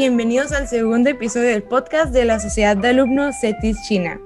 [0.00, 4.18] bienvenidos al segundo episodio del podcast de la Sociedad de Alumnos CETIS China.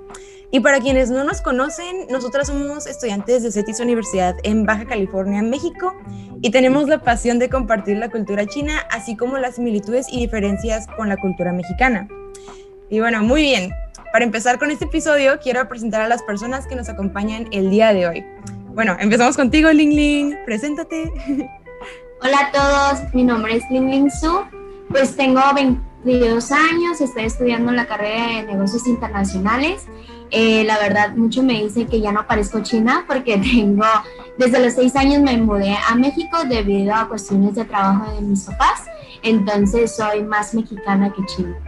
[0.53, 5.43] Y para quienes no nos conocen, nosotras somos estudiantes de CETIS Universidad en Baja California,
[5.43, 5.93] México,
[6.41, 10.87] y tenemos la pasión de compartir la cultura china, así como las similitudes y diferencias
[10.97, 12.07] con la cultura mexicana.
[12.89, 13.73] Y bueno, muy bien.
[14.13, 17.93] Para empezar con este episodio, quiero presentar a las personas que nos acompañan el día
[17.93, 18.25] de hoy.
[18.75, 20.37] Bueno, empezamos contigo, Ling Ling.
[20.47, 21.11] Preséntate.
[22.23, 24.64] Hola a todos, mi nombre es Ling Ling Su.
[24.95, 29.87] Pues tengo 22 años, estoy estudiando la carrera de negocios internacionales.
[30.31, 33.85] Eh, la verdad, mucho me dice que ya no parezco china porque tengo,
[34.39, 38.45] desde los 6 años me mudé a México debido a cuestiones de trabajo de mis
[38.45, 38.85] papás.
[39.25, 41.59] Entonces soy más mexicana que china.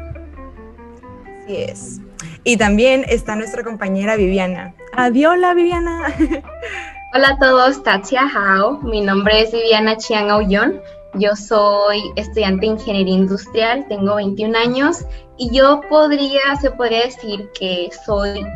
[1.42, 2.00] Así es.
[2.44, 4.72] Y también está nuestra compañera Viviana.
[4.92, 6.14] Adiós, Viviana.
[7.12, 8.82] Hola a todos, Tatsia Hao.
[8.82, 10.80] Mi nombre es Viviana Chiang Aullón.
[11.18, 15.04] Yo soy estudiante de ingeniería industrial, tengo 21 años
[15.38, 18.46] y yo podría, se podría decir que soy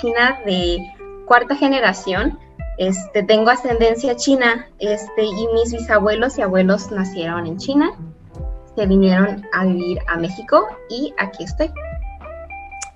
[0.00, 0.78] china de
[1.26, 2.38] cuarta generación.
[2.78, 7.92] Este, tengo ascendencia china este, y mis bisabuelos y abuelos nacieron en China.
[8.76, 11.70] Se vinieron a vivir a México y aquí estoy.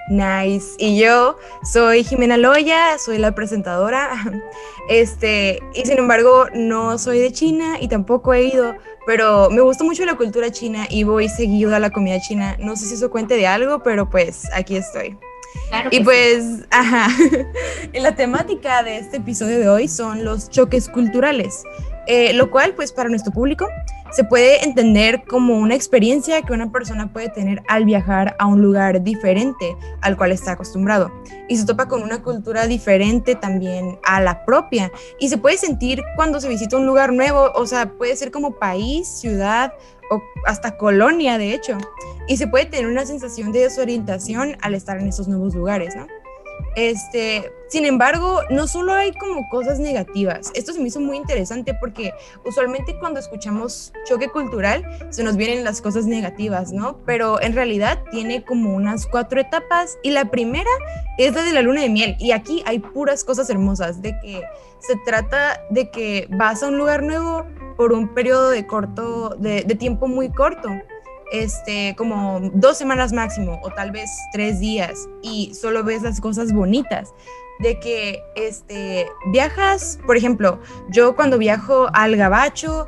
[0.08, 0.76] Nice.
[0.78, 4.10] Y yo soy Jimena Loya, soy la presentadora.
[4.88, 8.72] Este, y sin embargo, no soy de China y tampoco he ido,
[9.06, 12.56] pero me gusta mucho la cultura china y voy seguido a la comida china.
[12.58, 15.16] No sé si eso cuente de algo, pero pues aquí estoy.
[15.92, 17.08] y pues, ajá.
[17.94, 21.62] la temática de este episodio de hoy son los choques culturales,
[22.06, 23.66] eh, lo cual, pues, para nuestro público
[24.10, 28.62] se puede entender como una experiencia que una persona puede tener al viajar a un
[28.62, 31.10] lugar diferente al cual está acostumbrado.
[31.48, 34.90] Y se topa con una cultura diferente también a la propia.
[35.18, 38.54] Y se puede sentir cuando se visita un lugar nuevo, o sea, puede ser como
[38.54, 39.72] país, ciudad
[40.10, 41.76] o hasta colonia de hecho.
[42.28, 46.06] Y se puede tener una sensación de desorientación al estar en esos nuevos lugares, ¿no?
[46.76, 50.52] Este, sin embargo, no solo hay como cosas negativas.
[50.54, 52.12] Esto se me hizo muy interesante porque
[52.44, 56.98] usualmente cuando escuchamos choque cultural se nos vienen las cosas negativas, ¿no?
[57.06, 60.70] Pero en realidad tiene como unas cuatro etapas y la primera
[61.16, 64.42] es la de la luna de miel y aquí hay puras cosas hermosas de que
[64.78, 67.46] se trata de que vas a un lugar nuevo
[67.76, 70.68] por un periodo de corto, de, de tiempo muy corto
[71.32, 76.52] este, como dos semanas máximo o tal vez tres días y solo ves las cosas
[76.52, 77.12] bonitas
[77.58, 80.60] de que este, viajas, por ejemplo,
[80.90, 82.86] yo cuando viajo al Gabacho,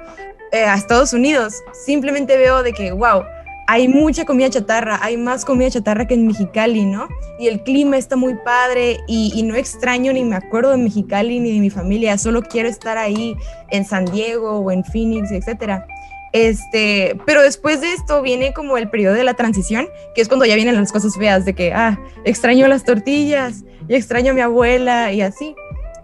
[0.52, 3.22] eh, a Estados Unidos, simplemente veo de que, wow,
[3.66, 7.06] hay mucha comida chatarra, hay más comida chatarra que en Mexicali, ¿no?
[7.38, 11.38] Y el clima está muy padre y, y, no extraño ni me acuerdo de Mexicali
[11.38, 13.36] ni de mi familia, solo quiero estar ahí
[13.70, 15.86] en San Diego o en Phoenix, etcétera.
[16.32, 20.44] Este, pero después de esto viene como el periodo de la transición, que es cuando
[20.44, 24.40] ya vienen las cosas feas de que, ah, extraño las tortillas y extraño a mi
[24.40, 25.54] abuela y así.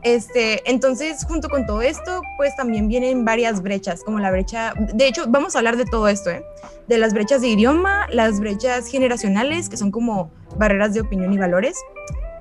[0.02, 5.08] Este, entonces, junto con todo esto, pues también vienen varias brechas, como la brecha, de
[5.08, 6.44] hecho, vamos a hablar de todo esto, ¿eh?
[6.88, 11.38] de las brechas de idioma, las brechas generacionales, que son como barreras de opinión y
[11.38, 11.78] valores,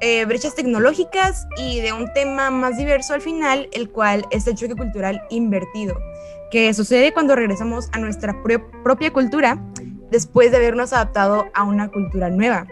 [0.01, 4.55] eh, brechas tecnológicas y de un tema más diverso al final, el cual es el
[4.55, 5.95] choque cultural invertido
[6.53, 8.35] que sucede cuando regresamos a nuestra
[8.83, 9.59] propia cultura
[10.11, 12.67] después de habernos adaptado a una cultura nueva.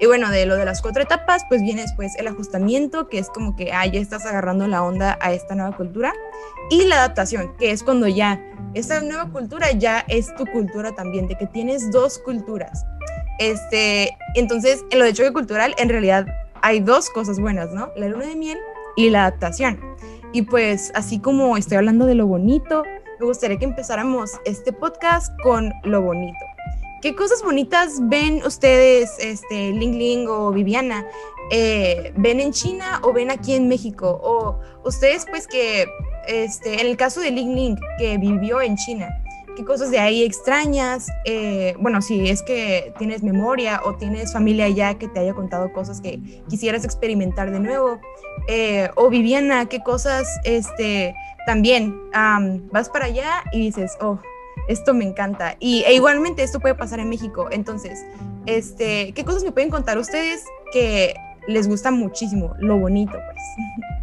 [0.00, 3.28] Y bueno, de lo de las cuatro etapas, pues viene después el ajustamiento, que es
[3.28, 6.12] como que ah, ya estás agarrando la onda a esta nueva cultura,
[6.68, 8.44] y la adaptación, que es cuando ya
[8.74, 12.84] esta nueva cultura ya es tu cultura también, de que tienes dos culturas.
[13.38, 16.26] Este, entonces, en lo de choque cultural, en realidad
[16.60, 17.92] hay dos cosas buenas, ¿no?
[17.94, 18.58] La luna de miel
[18.96, 19.78] y la adaptación.
[20.32, 22.82] Y pues, así como estoy hablando de lo bonito,
[23.22, 26.44] me gustaría que empezáramos este podcast con lo bonito.
[27.02, 31.06] ¿Qué cosas bonitas ven ustedes, este, Ling Ling o Viviana?
[31.52, 34.20] Eh, ¿Ven en China o ven aquí en México?
[34.24, 35.86] O ustedes, pues que,
[36.26, 39.08] este, en el caso de Ling Ling, que vivió en China,
[39.56, 41.06] ¿qué cosas de ahí extrañas?
[41.24, 45.72] Eh, bueno, si es que tienes memoria o tienes familia allá que te haya contado
[45.72, 48.00] cosas que quisieras experimentar de nuevo.
[48.48, 51.14] Eh, o Viviana, ¿qué cosas, este,
[51.46, 51.94] también
[52.70, 54.18] vas para allá y dices, oh,
[54.68, 55.56] esto me encanta.
[55.58, 57.48] Y e igualmente esto puede pasar en México.
[57.50, 58.04] Entonces,
[58.46, 61.14] este, ¿qué cosas me pueden contar ustedes que
[61.46, 62.54] les gusta muchísimo?
[62.58, 63.42] Lo bonito, pues.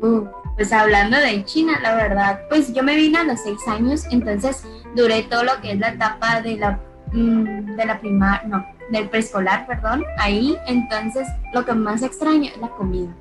[0.00, 4.06] Uh, pues hablando de China, la verdad, pues yo me vine a los seis años,
[4.10, 4.64] entonces
[4.96, 6.80] duré todo lo que es la etapa de la,
[7.12, 10.56] mm, de la primaria, no, del preescolar, perdón, ahí.
[10.66, 13.14] Entonces, lo que más extraño es la comida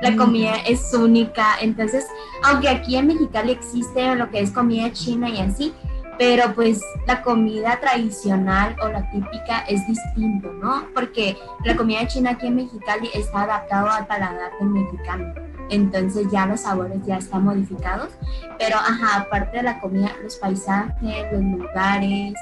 [0.00, 1.56] la comida es única.
[1.60, 2.06] Entonces,
[2.42, 5.74] aunque aquí en Mexicali existe lo que es comida china y así,
[6.18, 10.86] pero pues la comida tradicional o la típica es distinto, ¿no?
[10.94, 15.34] Porque la comida china aquí en Mexicali está adaptado al paladar del mexicano.
[15.68, 18.10] Entonces ya los sabores ya están modificados,
[18.58, 22.34] pero ajá, aparte de la comida, los paisajes, los lugares,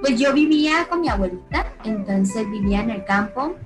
[0.00, 3.56] pues yo vivía con mi abuelita, entonces vivía en el campo.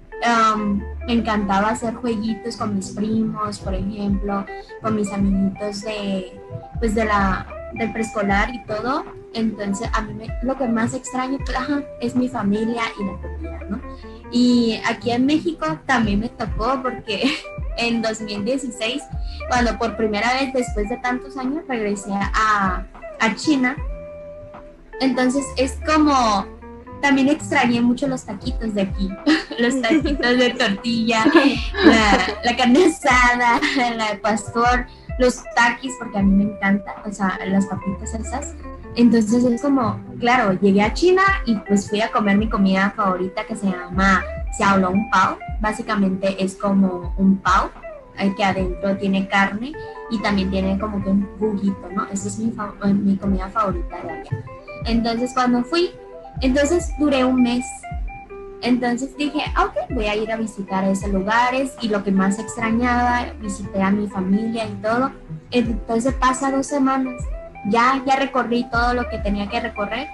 [1.06, 4.44] Me encantaba hacer jueguitos con mis primos, por ejemplo,
[4.82, 6.40] con mis amiguitos de,
[6.78, 9.05] pues de la, del preescolar y todo.
[9.32, 11.56] Entonces, a mí lo que más extraño pues,
[12.00, 13.81] es mi familia y la comida, ¿no?
[14.32, 17.31] Y aquí en México también me tocó porque
[17.78, 19.02] en 2016,
[19.49, 22.84] cuando por primera vez después de tantos años regresé a,
[23.20, 23.76] a China,
[25.00, 26.46] entonces es como,
[27.00, 29.11] también extrañé mucho los taquitos de aquí,
[29.58, 31.25] los taquitos de tortilla,
[31.85, 33.61] la, la carne asada,
[33.97, 34.87] la de pastor,
[35.19, 38.55] los taquis, porque a mí me encanta, o sea, las papitas esas.
[38.97, 43.44] Entonces es como, claro, llegué a China y pues fui a comer mi comida favorita
[43.44, 44.25] que se llama
[44.56, 45.38] Xiaolong Pao.
[45.61, 47.70] Básicamente es como un pao
[48.37, 49.73] que adentro tiene carne
[50.11, 52.06] y también tiene como que un juguito, ¿no?
[52.08, 52.53] Esa es mi,
[52.93, 54.44] mi comida favorita de allá.
[54.85, 55.91] Entonces cuando fui,
[56.41, 57.65] entonces duré un mes.
[58.62, 63.32] Entonces dije, ok, voy a ir a visitar esos lugares y lo que más extrañaba,
[63.41, 65.12] visité a mi familia y todo.
[65.50, 67.23] Entonces pasa dos semanas,
[67.71, 70.09] ya, ya recorrí todo lo que tenía que recorrer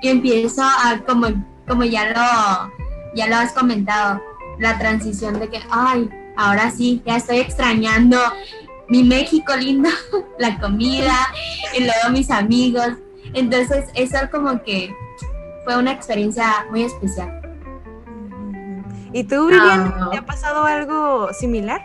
[0.00, 1.26] y empiezo a, como,
[1.68, 2.72] como ya lo,
[3.14, 4.20] ya lo has comentado,
[4.58, 8.16] la transición de que, ay, ahora sí, ya estoy extrañando
[8.88, 9.90] mi México lindo,
[10.38, 11.14] la comida
[11.76, 12.94] y luego mis amigos
[13.34, 14.94] entonces, eso como que
[15.64, 17.40] fue una experiencia muy especial.
[19.12, 20.08] ¿Y tú, Vivian, ah.
[20.12, 21.80] te ha pasado algo similar?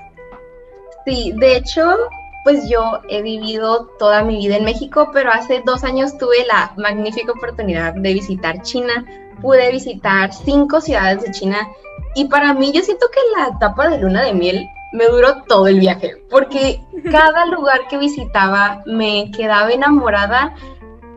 [1.05, 1.97] Sí, de hecho,
[2.43, 6.73] pues yo he vivido toda mi vida en México, pero hace dos años tuve la
[6.77, 9.05] magnífica oportunidad de visitar China.
[9.41, 11.67] Pude visitar cinco ciudades de China
[12.15, 15.67] y para mí yo siento que la etapa de luna de miel me duró todo
[15.67, 16.79] el viaje, porque
[17.11, 20.55] cada lugar que visitaba me quedaba enamorada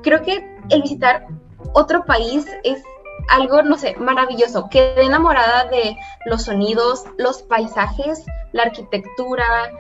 [0.03, 1.27] creo que el visitar
[1.73, 2.83] otro país es
[3.29, 4.69] algo, no sé, maravilloso.
[4.71, 5.97] Quedé enamorada de
[6.27, 9.71] los sonidos, los paisajes, la arquitectura,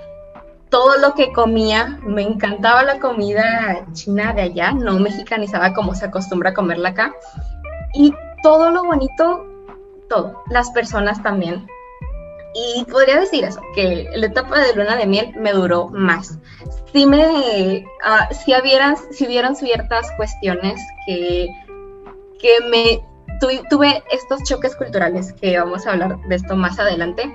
[0.70, 1.98] todo lo que comía.
[2.02, 7.14] Me encantaba la comida china de allá, no mexicanizada como se acostumbra a comerla acá.
[7.94, 9.46] Y todo lo bonito,
[10.08, 10.42] todo.
[10.50, 11.66] Las personas también.
[12.54, 16.38] Y podría decir eso, que la etapa de luna de miel me duró más.
[16.92, 18.52] Sí me, uh, sí,
[19.12, 21.48] si vieron ciertas cuestiones que,
[22.38, 23.02] que me,
[23.70, 27.32] tuve estos choques culturales, que vamos a hablar de esto más adelante,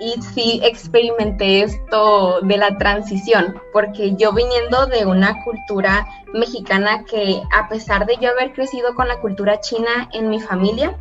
[0.00, 7.40] y sí experimenté esto de la transición, porque yo viniendo de una cultura mexicana que
[7.56, 10.96] a pesar de yo haber crecido con la cultura china en mi familia,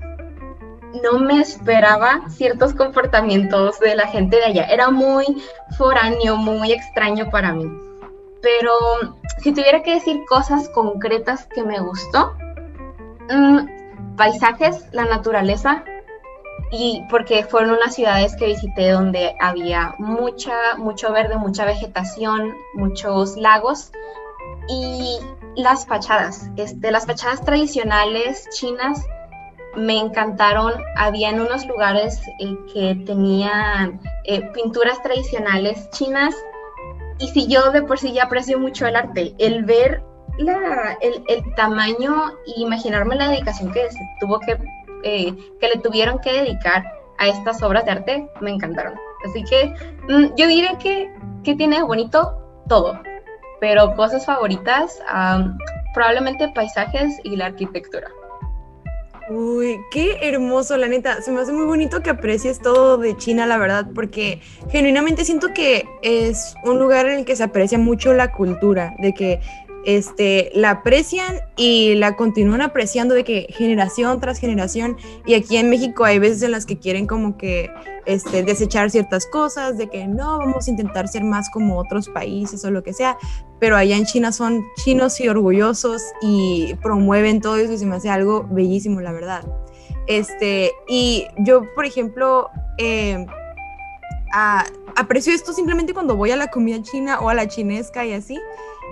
[1.01, 4.65] no me esperaba ciertos comportamientos de la gente de allá.
[4.65, 5.25] Era muy
[5.77, 7.65] foráneo, muy extraño para mí.
[8.41, 8.71] Pero
[9.41, 12.35] si tuviera que decir cosas concretas que me gustó,
[13.33, 15.83] mm, paisajes, la naturaleza,
[16.71, 23.37] y porque fueron unas ciudades que visité donde había mucha, mucho verde, mucha vegetación, muchos
[23.37, 23.91] lagos
[24.67, 25.19] y
[25.55, 29.05] las fachadas, este, las fachadas tradicionales chinas
[29.75, 30.73] me encantaron.
[30.95, 36.35] Habían unos lugares eh, que tenían eh, pinturas tradicionales chinas.
[37.19, 40.03] Y si yo de por sí ya aprecio mucho el arte, el ver
[40.37, 44.57] la, el, el, tamaño e imaginarme la dedicación que se tuvo que,
[45.03, 46.83] eh, que le tuvieron que dedicar
[47.19, 48.93] a estas obras de arte, me encantaron.
[49.25, 49.73] Así que
[50.09, 51.11] mm, yo diré que,
[51.43, 52.37] que tiene bonito
[52.67, 52.99] todo,
[53.59, 54.99] pero cosas favoritas,
[55.93, 58.09] probablemente paisajes y la arquitectura.
[59.29, 61.21] Uy, qué hermoso, la neta.
[61.21, 65.53] Se me hace muy bonito que aprecies todo de China, la verdad, porque genuinamente siento
[65.53, 69.39] que es un lugar en el que se aprecia mucho la cultura, de que
[69.85, 75.69] este, la aprecian y la continúan apreciando de que generación tras generación y aquí en
[75.69, 77.69] México hay veces en las que quieren como que
[78.05, 82.63] este, desechar ciertas cosas, de que no, vamos a intentar ser más como otros países
[82.65, 83.17] o lo que sea,
[83.59, 87.95] pero allá en China son chinos y orgullosos y promueven todo eso y se me
[87.95, 89.43] hace algo bellísimo, la verdad.
[90.07, 93.25] Este, y yo, por ejemplo, eh,
[94.95, 98.39] aprecio esto simplemente cuando voy a la comida china o a la chinesca y así,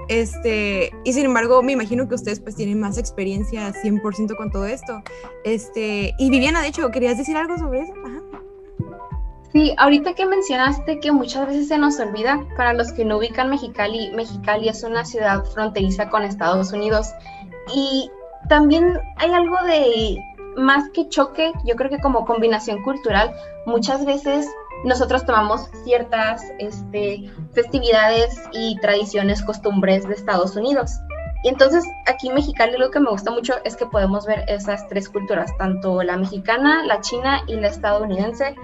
[0.07, 4.65] este, y sin embargo, me imagino que ustedes pues tienen más experiencia 100% con todo
[4.65, 5.01] esto.
[5.43, 7.93] Este, y Viviana, de hecho, ¿querías decir algo sobre eso?
[9.51, 13.49] Sí, ahorita que mencionaste que muchas veces se nos olvida, para los que no ubican
[13.49, 17.09] Mexicali, Mexicali es una ciudad fronteriza con Estados Unidos
[17.75, 18.09] y
[18.47, 20.17] también hay algo de
[20.55, 23.33] más que choque, yo creo que como combinación cultural,
[23.65, 24.47] muchas veces
[24.83, 30.99] nosotros tomamos ciertas este, festividades y tradiciones, costumbres de Estados Unidos.
[31.43, 35.09] Y entonces aquí en lo que me gusta mucho es que podemos ver esas tres
[35.09, 38.55] culturas, tanto la mexicana, la china y la estadounidense,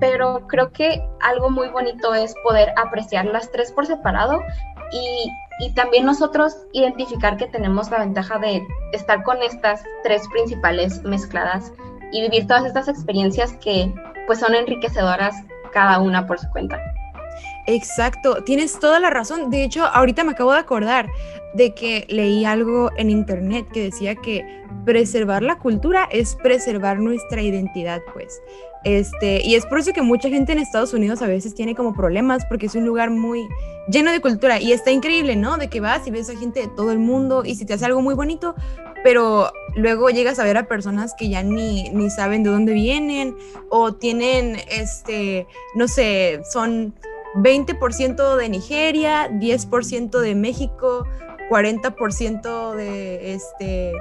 [0.00, 4.40] pero creo que algo muy bonito es poder apreciar las tres por separado
[4.92, 5.32] y,
[5.74, 11.70] también nosotros identificar que tenemos la ventaja de estar con estas tres principales mezcladas
[12.12, 13.92] y vivir todas estas experiencias que
[14.30, 16.78] pues son enriquecedoras cada una por su cuenta.
[17.66, 19.50] Exacto, tienes toda la razón.
[19.50, 21.08] De hecho, ahorita me acabo de acordar
[21.54, 24.44] de que leí algo en internet que decía que
[24.84, 28.40] preservar la cultura es preservar nuestra identidad, pues.
[28.82, 31.94] Este, y es por eso que mucha gente en Estados Unidos a veces tiene como
[31.94, 33.46] problemas porque es un lugar muy
[33.88, 35.58] lleno de cultura y está increíble, ¿no?
[35.58, 37.84] De que vas y ves a gente de todo el mundo y si te hace
[37.84, 38.54] algo muy bonito,
[39.02, 43.36] pero luego llegas a ver a personas que ya ni, ni saben de dónde vienen
[43.68, 46.94] o tienen, este, no sé, son
[47.36, 51.06] 20% de Nigeria, 10% de México,
[51.50, 53.92] 40% de este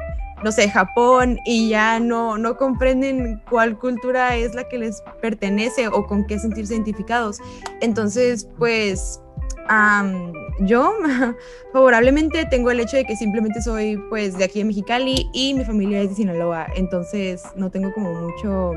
[0.43, 5.87] no sé, Japón y ya no, no comprenden cuál cultura es la que les pertenece
[5.87, 7.39] o con qué sentirse identificados.
[7.81, 9.21] Entonces, pues
[10.61, 10.93] yo
[11.73, 15.63] favorablemente tengo el hecho de que simplemente soy pues de aquí de Mexicali y mi
[15.63, 18.71] familia es de Sinaloa, entonces no tengo como mucho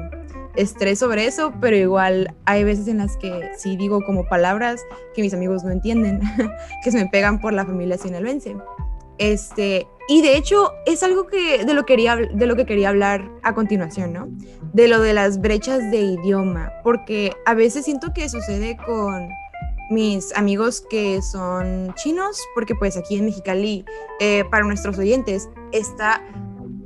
[0.55, 4.83] estrés sobre eso, pero igual hay veces en las que sí digo como palabras
[5.15, 6.21] que mis amigos no entienden,
[6.85, 8.57] que se me pegan por la familia sinaloense.
[9.19, 13.31] Este, y de hecho es algo que de lo, quería, de lo que quería hablar
[13.43, 14.29] a continuación, ¿no?
[14.73, 19.29] De lo de las brechas de idioma, porque a veces siento que sucede con
[19.93, 23.85] mis amigos que son chinos, porque pues aquí en Mexicali,
[24.21, 26.23] eh, para nuestros oyentes, está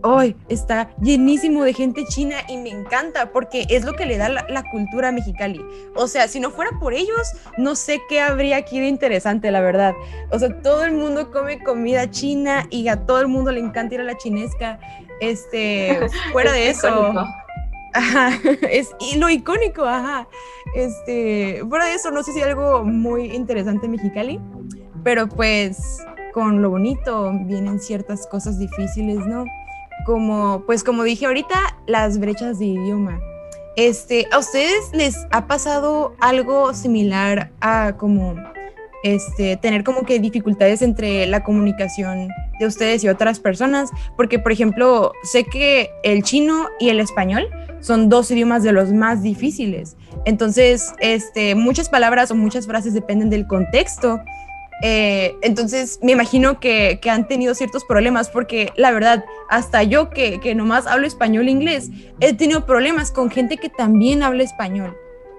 [0.02, 4.28] hoy está llenísimo de gente china y me encanta porque es lo que le da
[4.28, 5.64] la, cultura a Mexicali.
[5.94, 9.60] O sea, si no fuera por ellos, no sé qué habría aquí de interesante, la
[9.60, 9.94] verdad.
[10.30, 13.94] O sea, todo el mundo come comida china y a todo el mundo le encanta
[13.94, 14.78] ir a la chinesca.
[15.20, 15.98] Este,
[16.32, 17.14] fuera de eso.
[18.70, 20.28] Es y lo icónico, ajá.
[20.74, 24.40] Este, fuera de eso, no sé si algo muy interesante Mexicali,
[25.02, 29.44] pero pues con lo bonito vienen ciertas cosas difíciles, ¿no?
[30.06, 33.20] como, pues como dije ahorita, las brechas de idioma.
[33.74, 38.36] Este, ¿A ustedes les ha pasado algo similar a como
[39.02, 43.90] este, tener como que dificultades entre la comunicación de ustedes y otras personas?
[44.16, 47.48] Porque, por ejemplo, sé que el chino y el español
[47.80, 49.96] son dos idiomas de los más difíciles.
[50.24, 54.20] Entonces, este, muchas palabras o muchas frases dependen del contexto
[54.82, 60.40] eh, entonces me imagino que, han tenido ciertos problemas porque la verdad, hasta yo que,
[60.40, 64.96] que nomás hablo español e inglés, he tenido problemas con gente que también habla español.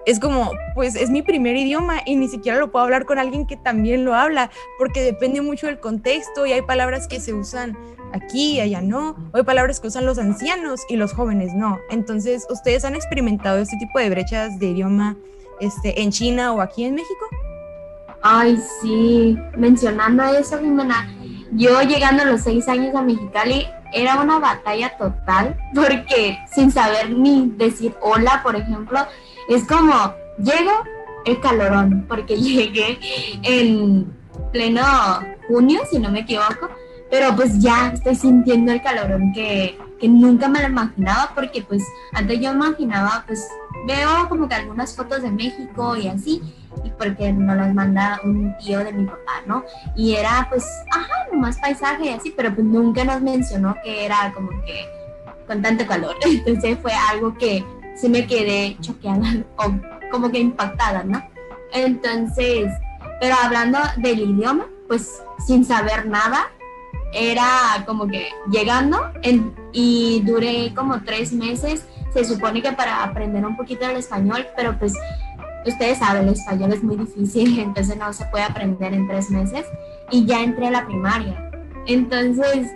[0.08, 3.46] Es como, pues es mi primer idioma y ni siquiera lo puedo hablar con alguien
[3.46, 7.78] que también lo habla porque depende mucho del contexto y hay palabras que se usan
[8.14, 11.78] aquí allá no, o hay palabras que usan los ancianos y los jóvenes no.
[11.90, 15.18] Entonces, ¿ustedes han experimentado este tipo de brechas de idioma
[15.60, 17.26] este, en China o aquí en México?
[18.22, 21.14] Ay, sí, mencionando eso, Jimena,
[21.52, 27.10] yo llegando a los seis años a Mexicali era una batalla total porque sin saber
[27.12, 29.00] ni decir hola, por ejemplo,
[29.50, 30.72] es como, llego
[31.26, 33.00] el calorón, porque llegué
[33.44, 34.14] en
[34.52, 34.84] pleno
[35.48, 36.70] junio, si no me equivoco,
[37.10, 41.84] pero pues ya estoy sintiendo el calorón que, que nunca me lo imaginaba porque pues
[42.14, 43.48] antes yo imaginaba pues
[43.86, 46.42] veo como que algunas fotos de México y así
[46.84, 49.64] y porque nos las manda un tío de mi papá, ¿no?
[49.96, 54.32] Y era pues, ajá, nomás paisaje y así, pero pues nunca nos mencionó que era
[54.34, 54.86] como que
[55.48, 56.16] con tanto calor.
[56.26, 57.64] Entonces fue algo que
[57.98, 59.74] sí me quedé choqueada o
[60.12, 61.22] como que impactada, ¿no?
[61.74, 62.72] Entonces,
[63.20, 66.48] pero hablando del idioma, pues sin saber nada,
[67.14, 69.12] era como que llegando
[69.72, 71.86] y duré como tres meses.
[72.14, 74.94] Se supone que para aprender un poquito el español, pero pues
[75.66, 79.66] ustedes saben, el español es muy difícil, entonces no se puede aprender en tres meses.
[80.12, 81.52] Y ya entré a la primaria.
[81.86, 82.72] Entonces,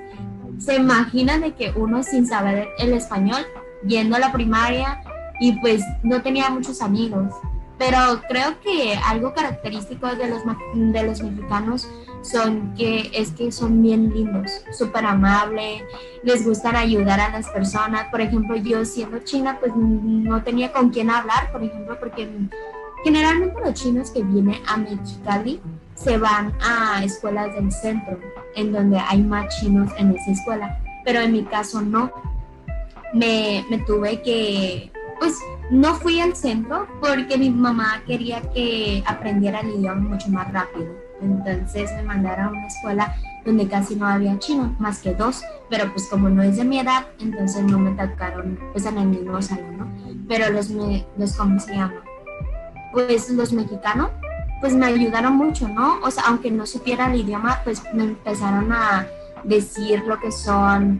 [0.57, 3.45] se imagina de que uno sin saber el español,
[3.85, 5.01] yendo a la primaria
[5.41, 7.33] y pues no tenía muchos amigos.
[7.77, 10.43] Pero creo que algo característico de los,
[10.75, 11.89] de los mexicanos
[12.21, 15.81] son que es que son bien lindos, súper amables,
[16.23, 18.07] les gustan ayudar a las personas.
[18.11, 22.29] Por ejemplo, yo siendo china, pues no tenía con quién hablar, por ejemplo, porque
[23.03, 25.59] Generalmente los chinos que vienen a Mexicali
[25.95, 28.19] se van a escuelas del centro,
[28.55, 30.79] en donde hay más chinos en esa escuela.
[31.03, 32.11] pero en mi caso no.
[33.13, 34.89] Me, me tuve que,
[35.21, 35.37] pues
[35.69, 40.87] no fui al centro porque mi mamá quería que aprendiera el idioma mucho más rápido.
[41.21, 45.91] Entonces me mandaron a una escuela donde casi no había chino, más que dos, pero
[45.93, 49.39] pues como no es de mi edad, entonces no me tocaron pues en el mismo
[49.43, 49.93] salón.
[50.27, 52.01] Pero los, los ¿cómo se llama?
[52.91, 54.09] Pues los mexicanos,
[54.59, 55.99] pues me ayudaron mucho, ¿no?
[56.01, 59.05] O sea, aunque no supiera el idioma, pues me empezaron a
[59.43, 60.99] decir lo que son,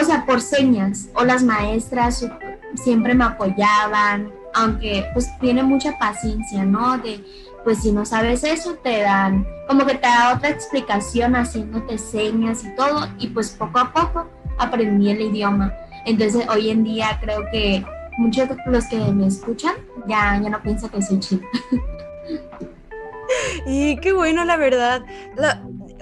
[0.00, 2.26] o sea, por señas, o las maestras
[2.74, 6.98] siempre me apoyaban, aunque pues tiene mucha paciencia, ¿no?
[6.98, 7.24] De,
[7.64, 12.64] pues si no sabes eso, te dan, como que te da otra explicación haciéndote señas
[12.64, 14.26] y todo, y pues poco a poco
[14.58, 15.72] aprendí el idioma.
[16.04, 17.84] Entonces hoy en día creo que
[18.18, 19.74] muchos de los que me escuchan
[20.06, 21.42] ya, ya no piensan que soy china.
[23.66, 25.02] Y qué bueno, la verdad.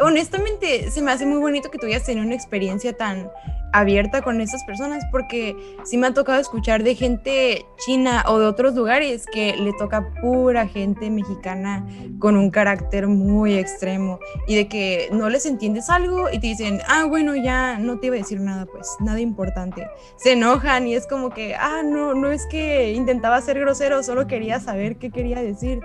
[0.01, 3.31] honestamente, se me hace muy bonito que tú hayas tenido una experiencia tan
[3.75, 8.47] abierta con esas personas porque sí me ha tocado escuchar de gente china o de
[8.47, 11.85] otros lugares que le toca pura gente mexicana
[12.21, 16.81] con un carácter muy extremo y de que no les entiendes algo y te dicen,
[16.87, 19.89] ah, bueno, ya no te iba a decir nada, pues nada importante.
[20.17, 24.29] Se enojan y es como que, ah, no, no es que intentaba ser grosero, solo
[24.29, 25.81] quería saber qué quería decir.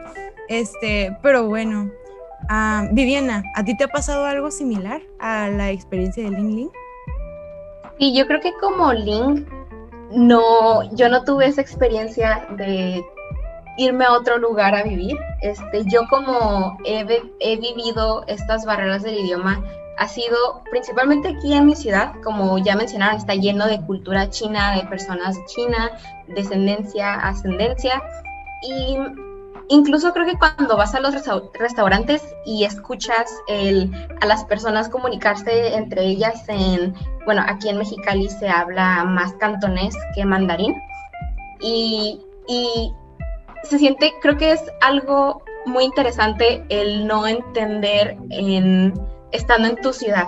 [0.48, 1.90] Este, pero bueno.
[2.48, 6.70] Ah, Viviana, ¿a ti te ha pasado algo similar a la experiencia de Ling Ling?
[8.00, 9.48] Y yo creo que como Link,
[10.12, 13.04] no, yo no tuve esa experiencia de
[13.78, 15.18] irme a otro lugar a vivir.
[15.42, 17.06] Este, yo como he,
[17.40, 19.62] he vivido estas barreras del idioma,
[19.98, 24.76] ha sido principalmente aquí en mi ciudad, como ya mencionaron, está lleno de cultura china,
[24.78, 25.92] de personas China,
[26.30, 28.02] descendencia, ascendencia.
[28.62, 28.98] Y
[29.70, 31.14] incluso creo que cuando vas a los
[31.54, 33.32] restaurantes y escuchas
[34.22, 36.94] a las personas comunicarse entre ellas en,
[37.26, 40.76] bueno, aquí en Mexicali se habla más cantonés que mandarín
[41.62, 42.94] y, y
[43.64, 48.94] se siente, creo que es algo muy interesante el no entender en,
[49.32, 50.28] estando en tu ciudad.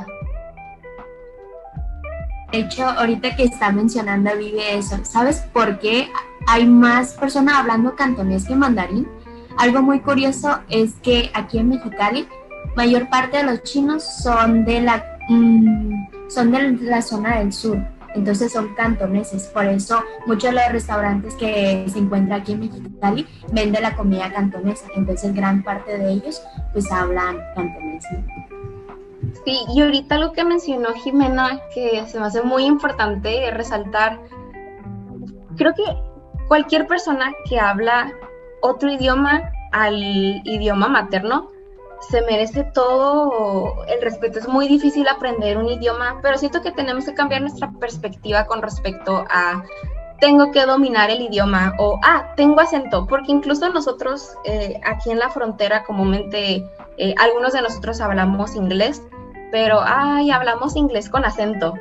[2.51, 6.10] De hecho, ahorita que está mencionando Vive eso, ¿sabes por qué
[6.47, 9.08] hay más personas hablando cantonés que mandarín?
[9.57, 12.27] Algo muy curioso es que aquí en Mexicali,
[12.75, 17.77] mayor parte de los chinos son de la, mm, son de la zona del sur,
[18.15, 19.43] entonces son cantoneses.
[19.47, 24.31] Por eso muchos de los restaurantes que se encuentran aquí en Mexicali venden la comida
[24.31, 24.85] cantonesa.
[24.95, 26.41] Entonces gran parte de ellos
[26.73, 28.05] pues hablan cantonés.
[29.45, 34.19] Sí, y ahorita lo que mencionó Jimena, que se me hace muy importante resaltar,
[35.57, 35.83] creo que
[36.47, 38.11] cualquier persona que habla
[38.62, 39.95] otro idioma al
[40.45, 41.50] idioma materno,
[42.10, 44.39] se merece todo el respeto.
[44.39, 48.62] Es muy difícil aprender un idioma, pero siento que tenemos que cambiar nuestra perspectiva con
[48.62, 49.63] respecto a
[50.19, 55.17] tengo que dominar el idioma o, ah, tengo acento, porque incluso nosotros eh, aquí en
[55.17, 56.63] la frontera comúnmente,
[56.97, 59.02] eh, algunos de nosotros hablamos inglés,
[59.52, 61.74] pero, ay, hablamos inglés con acento.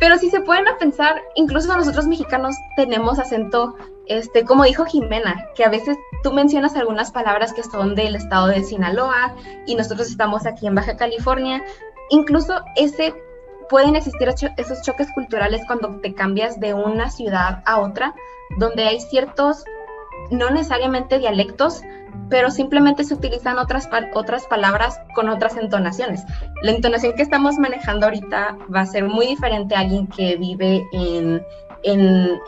[0.00, 5.64] Pero si se pueden pensar, incluso nosotros mexicanos tenemos acento, este, como dijo Jimena, que
[5.64, 9.34] a veces tú mencionas algunas palabras que son del estado de Sinaloa
[9.66, 11.64] y nosotros estamos aquí en Baja California.
[12.10, 13.14] Incluso ese
[13.68, 18.14] pueden existir esos choques culturales cuando te cambias de una ciudad a otra,
[18.56, 19.64] donde hay ciertos,
[20.30, 21.82] no necesariamente dialectos,
[22.28, 26.24] pero simplemente se utilizan otras, otras palabras con otras entonaciones.
[26.62, 30.86] La entonación que estamos manejando ahorita va a ser muy diferente a alguien que vive
[30.92, 31.42] en,
[31.82, 32.40] en,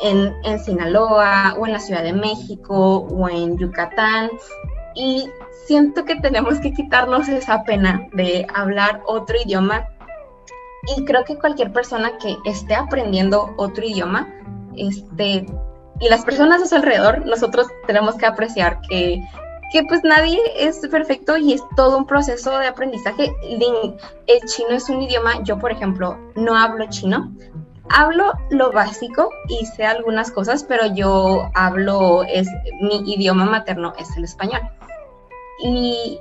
[0.45, 4.31] en, Sinaloa o en la Ciudad de México o en Yucatán.
[4.95, 5.31] Y
[5.67, 9.89] siento que tenemos que quitarnos esa pena de hablar otro idioma.
[10.97, 14.29] Y creo que cualquier persona que esté aprendiendo otro idioma,
[14.77, 15.47] este,
[16.01, 19.23] y las personas a su alrededor, nosotros tenemos que apreciar que
[19.71, 23.33] que pues nadie es perfecto y es todo un proceso de aprendizaje.
[24.27, 27.33] El chino es un idioma, yo por ejemplo no hablo chino,
[27.89, 32.49] hablo lo básico y sé algunas cosas, pero yo hablo, es
[32.81, 34.63] mi idioma materno es el español.
[35.63, 36.19] Y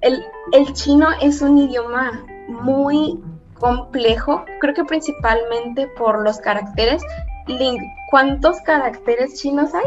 [0.00, 3.20] el, el chino es un idioma muy
[3.58, 7.02] complejo, creo que principalmente por los caracteres.
[7.46, 7.78] Ling,
[8.10, 9.86] ¿cuántos caracteres chinos hay?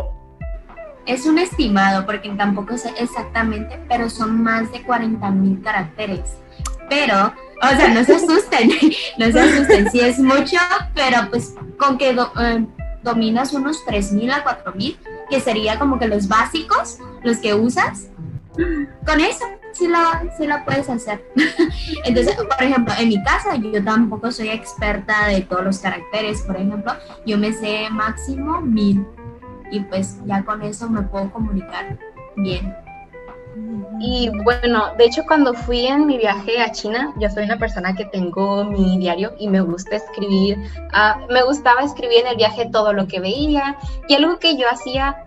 [1.05, 6.37] Es un estimado, porque tampoco sé exactamente, pero son más de 40 mil caracteres.
[6.89, 8.69] Pero, o sea, no se asusten,
[9.17, 10.57] no se asusten, sí es mucho,
[10.93, 12.65] pero pues con que eh,
[13.03, 14.97] dominas unos 3 mil a 4 mil,
[15.29, 18.07] que sería como que los básicos, los que usas,
[19.05, 21.23] con eso sí la, sí la puedes hacer.
[22.05, 26.55] Entonces, por ejemplo, en mi casa yo tampoco soy experta de todos los caracteres, por
[26.55, 26.93] ejemplo,
[27.25, 29.05] yo me sé máximo mil
[29.71, 31.97] y pues ya con eso me puedo comunicar
[32.35, 32.75] bien.
[33.99, 37.95] Y bueno, de hecho cuando fui en mi viaje a China, yo soy una persona
[37.95, 40.57] que tengo mi diario y me gusta escribir,
[40.93, 43.77] uh, me gustaba escribir en el viaje todo lo que veía
[44.09, 45.23] y algo que yo hacía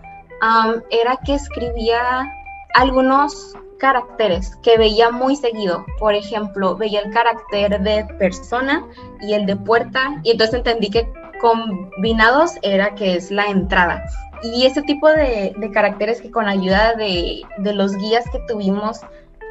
[0.89, 2.31] era que escribía
[2.75, 5.85] algunos caracteres que veía muy seguido.
[5.99, 8.85] Por ejemplo, veía el carácter de persona
[9.21, 14.05] y el de puerta y entonces entendí que combinados era que es la entrada.
[14.43, 19.01] Y ese tipo de, caracteres que con ayuda de, los guías que tuvimos,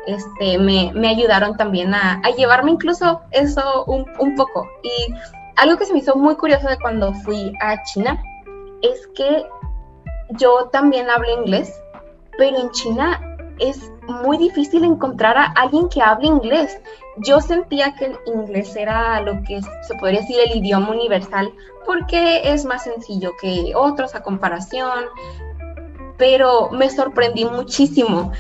[0.06, 4.66] este, me, ayudaron también a, llevarme incluso eso un, un, poco.
[4.82, 5.14] Y
[5.56, 8.22] algo que se me hizo muy curioso de cuando fui a China
[8.82, 9.44] es que
[10.30, 11.72] yo también hablo inglés,
[12.36, 13.20] pero en China
[13.58, 16.80] es muy difícil encontrar a alguien que hable inglés.
[17.18, 21.52] Yo sentía que el inglés era lo que se podría decir el idioma universal
[21.86, 25.06] porque es más sencillo que otros a comparación,
[26.18, 28.32] pero me sorprendí muchísimo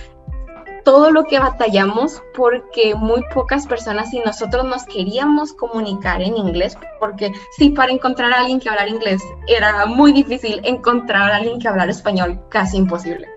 [0.84, 6.78] todo lo que batallamos porque muy pocas personas y nosotros nos queríamos comunicar en inglés,
[6.98, 11.58] porque sí, para encontrar a alguien que hablara inglés era muy difícil, encontrar a alguien
[11.58, 13.28] que hablara español casi imposible.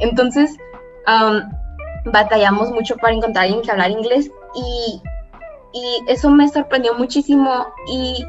[0.00, 0.56] Entonces,
[2.12, 5.02] batallamos mucho para encontrar a alguien que hablara inglés y,
[5.72, 8.24] y eso me sorprendió muchísimo y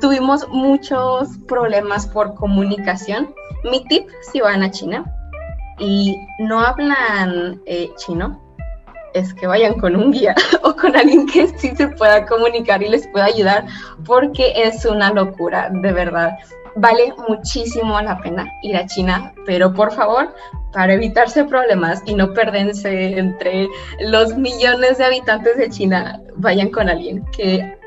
[0.00, 3.34] tuvimos muchos problemas por comunicación.
[3.64, 5.04] Mi tip, si van a China
[5.78, 8.40] y no hablan eh, chino,
[9.14, 12.88] es que vayan con un guía o con alguien que sí se pueda comunicar y
[12.88, 13.66] les pueda ayudar,
[14.04, 16.36] porque es una locura, de verdad.
[16.76, 20.34] Vale muchísimo la pena ir a China, pero por favor,
[20.72, 23.68] para evitarse problemas y no perderse entre
[24.00, 27.78] los millones de habitantes de China, vayan con alguien que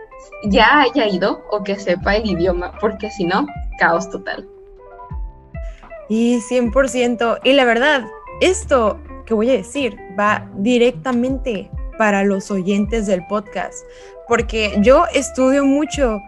[0.46, 3.46] ya haya ido o que sepa el idioma, porque si no,
[3.78, 4.48] caos total.
[6.10, 7.40] Y 100%.
[7.44, 8.06] Y la verdad,
[8.40, 13.86] esto que voy a decir va directamente para los oyentes del podcast,
[14.28, 16.20] porque yo estudio mucho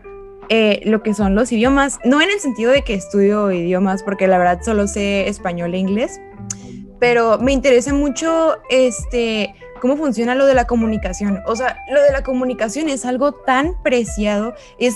[0.49, 4.27] eh, lo que son los idiomas, no en el sentido de que estudio idiomas, porque
[4.27, 6.19] la verdad solo sé español e inglés,
[6.99, 11.39] pero me interesa mucho este cómo funciona lo de la comunicación.
[11.45, 14.95] O sea, lo de la comunicación es algo tan preciado, es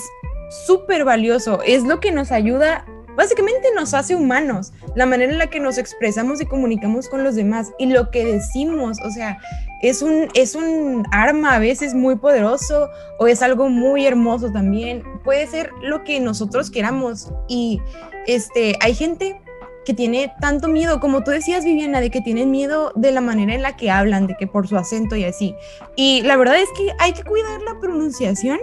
[0.66, 2.84] súper valioso, es lo que nos ayuda,
[3.16, 7.34] básicamente nos hace humanos, la manera en la que nos expresamos y comunicamos con los
[7.34, 9.38] demás y lo que decimos, o sea,
[9.82, 15.02] es un, es un arma a veces muy poderoso o es algo muy hermoso también,
[15.24, 17.80] puede ser lo que nosotros queramos y
[18.26, 19.40] este, hay gente
[19.84, 23.54] que tiene tanto miedo, como tú decías, Viviana, de que tienen miedo de la manera
[23.54, 25.54] en la que hablan, de que por su acento y así.
[25.94, 28.60] Y la verdad es que hay que cuidar la pronunciación,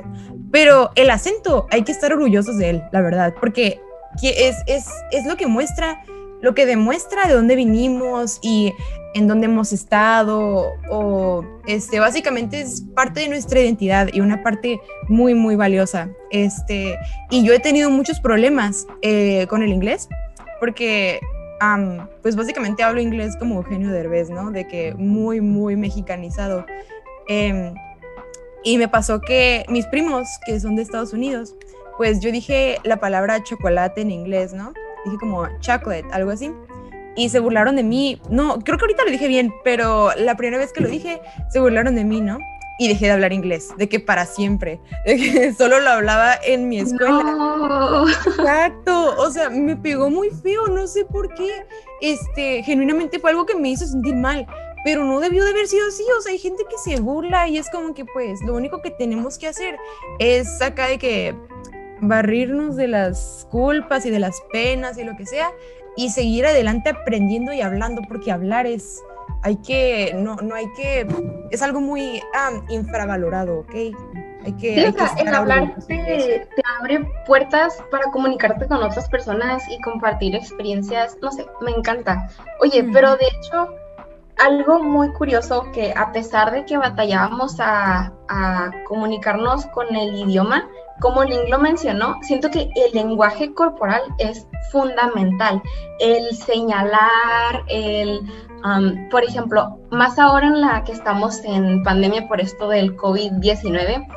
[0.52, 3.80] pero el acento hay que estar orgullosos de él, la verdad, porque
[4.24, 6.04] es, es, es lo que muestra,
[6.42, 8.74] lo que demuestra de dónde vinimos y
[9.14, 14.80] en dónde hemos estado, o este, básicamente es parte de nuestra identidad y una parte
[15.10, 16.10] muy, muy valiosa.
[16.32, 16.98] Este,
[17.30, 20.08] y yo he tenido muchos problemas eh, con el inglés
[20.60, 21.20] porque
[22.24, 24.52] pues básicamente hablo inglés como Eugenio Derbez, ¿no?
[24.52, 26.66] De que muy, muy mexicanizado.
[27.28, 27.74] Em,
[28.64, 31.56] y me pasó que mis primos, que son de Estados Unidos,
[32.02, 34.74] pues yo dije la palabra chocolate en inglés, ¿no?
[35.06, 36.52] Dije como chocolate, algo así.
[37.16, 38.20] Y se burlaron de mí.
[38.28, 41.60] No, creo que ahorita lo dije bien, pero la primera vez que lo dije, se
[41.60, 42.40] burlaron de mí, ¿no?
[42.80, 46.68] y dejé de hablar inglés, de que para siempre, de que solo lo hablaba en
[46.68, 48.08] mi escuela.
[48.26, 51.68] Exacto, o sea, me pegó muy feo, no sé por qué,
[52.02, 54.48] este, genuinamente fue algo que me hizo sentir mal,
[54.84, 57.58] pero no debió de haber sido así, o sea, hay gente que se burla y
[57.58, 59.78] es como que pues lo único que tenemos que hacer
[60.18, 61.36] es acá de que
[62.02, 65.50] barrirnos de las culpas y de las penas y lo que sea
[65.96, 69.02] y seguir adelante aprendiendo y hablando porque hablar es
[69.44, 71.08] hay que, no, no hay que,
[71.50, 72.22] es algo muy
[72.70, 73.74] infravalorado, ¿ok?
[74.44, 74.88] Hay que,
[75.20, 76.48] el hablar te,
[76.80, 82.28] abre puertas para comunicarte con otras personas y compartir experiencias, no sé, me encanta.
[82.60, 83.68] Oye, pero de hecho,
[84.44, 90.68] algo muy curioso que a pesar de que batallábamos a, a comunicarnos con el idioma,
[91.02, 95.62] como Link lo mencionó, siento que el lenguaje corporal es fundamental.
[96.00, 98.22] El señalar, el
[99.10, 104.08] por ejemplo, más ahora en la que estamos en pandemia por esto del COVID-19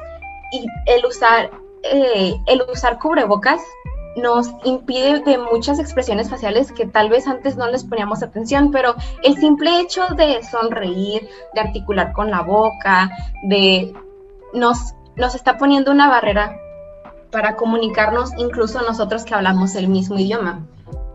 [0.53, 1.51] y el usar,
[1.83, 3.63] eh, el usar cubrebocas
[4.17, 8.95] nos impide de muchas expresiones faciales que tal vez antes no les poníamos atención, pero
[9.23, 13.11] el simple hecho de sonreír, de articular con la boca,
[13.49, 13.93] de
[14.53, 16.57] nos, nos está poniendo una barrera
[17.35, 20.65] para comunicarnos incluso nosotros que hablamos el mismo idioma.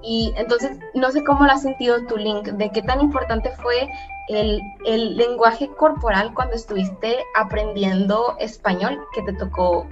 [0.03, 3.87] Y entonces, no sé cómo lo has sentido tu link, de qué tan importante fue
[4.27, 9.87] el, el lenguaje corporal cuando estuviste aprendiendo español que te tocó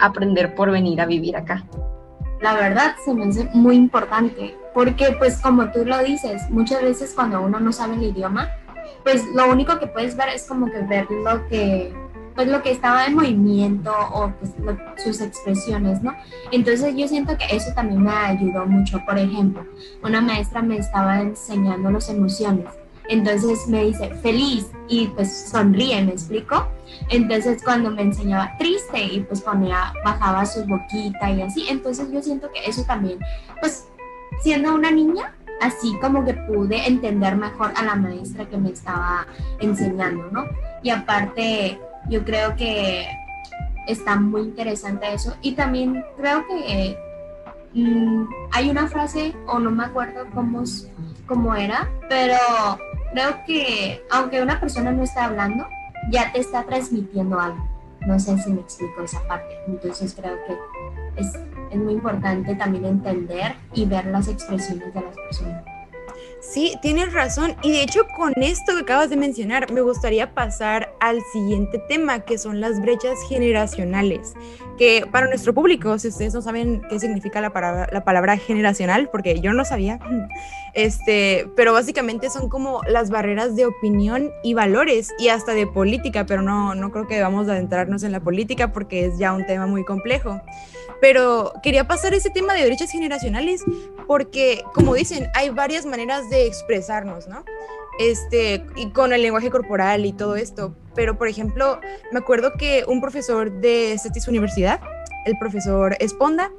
[0.00, 1.62] aprender por venir a vivir acá
[2.40, 7.12] la verdad se me hace muy importante, porque pues como tú lo dices, muchas veces
[7.14, 8.50] cuando uno no sabe el idioma,
[9.04, 11.94] pues lo único que puedes ver es como que ver lo que
[12.36, 14.52] pues lo que estaba en movimiento o pues,
[15.02, 16.14] sus expresiones, ¿no?
[16.52, 19.00] Entonces yo siento que eso también me ayudó mucho.
[19.04, 19.66] Por ejemplo,
[20.04, 22.66] una maestra me estaba enseñando las emociones
[23.08, 26.68] entonces me dice feliz y pues sonríe, ¿me explico?
[27.08, 32.22] Entonces cuando me enseñaba triste y pues ponía, bajaba su boquita y así, entonces yo
[32.22, 33.18] siento que eso también,
[33.60, 33.86] pues
[34.42, 39.26] siendo una niña, así como que pude entender mejor a la maestra que me estaba
[39.60, 40.44] enseñando, ¿no?
[40.82, 43.06] Y aparte, yo creo que
[43.86, 46.98] está muy interesante eso y también creo que
[47.74, 50.64] mm, hay una frase, o no me acuerdo cómo,
[51.26, 52.36] cómo era, pero
[53.12, 55.66] creo que aunque una persona no está hablando,
[56.10, 57.66] ya te está transmitiendo algo.
[58.06, 59.58] No sé si me explico esa parte.
[59.66, 61.32] Entonces creo que es,
[61.70, 65.75] es muy importante también entender y ver las expresiones de las personas.
[66.40, 67.56] Sí, tienes razón.
[67.62, 72.20] Y de hecho, con esto que acabas de mencionar, me gustaría pasar al siguiente tema,
[72.20, 74.34] que son las brechas generacionales.
[74.78, 79.08] Que para nuestro público, si ustedes no saben qué significa la palabra, la palabra generacional,
[79.10, 79.98] porque yo no sabía,
[80.74, 86.26] este, pero básicamente son como las barreras de opinión y valores y hasta de política,
[86.26, 89.66] pero no, no creo que a adentrarnos en la política porque es ya un tema
[89.66, 90.40] muy complejo.
[91.00, 93.64] Pero quería pasar ese tema de brechas generacionales
[94.06, 97.44] porque, como dicen, hay varias maneras de expresarnos, ¿no?
[97.98, 100.74] Este, y con el lenguaje corporal y todo esto.
[100.94, 101.80] Pero, por ejemplo,
[102.12, 104.80] me acuerdo que un profesor de CETIS Universidad,
[105.24, 106.50] el profesor Esponda,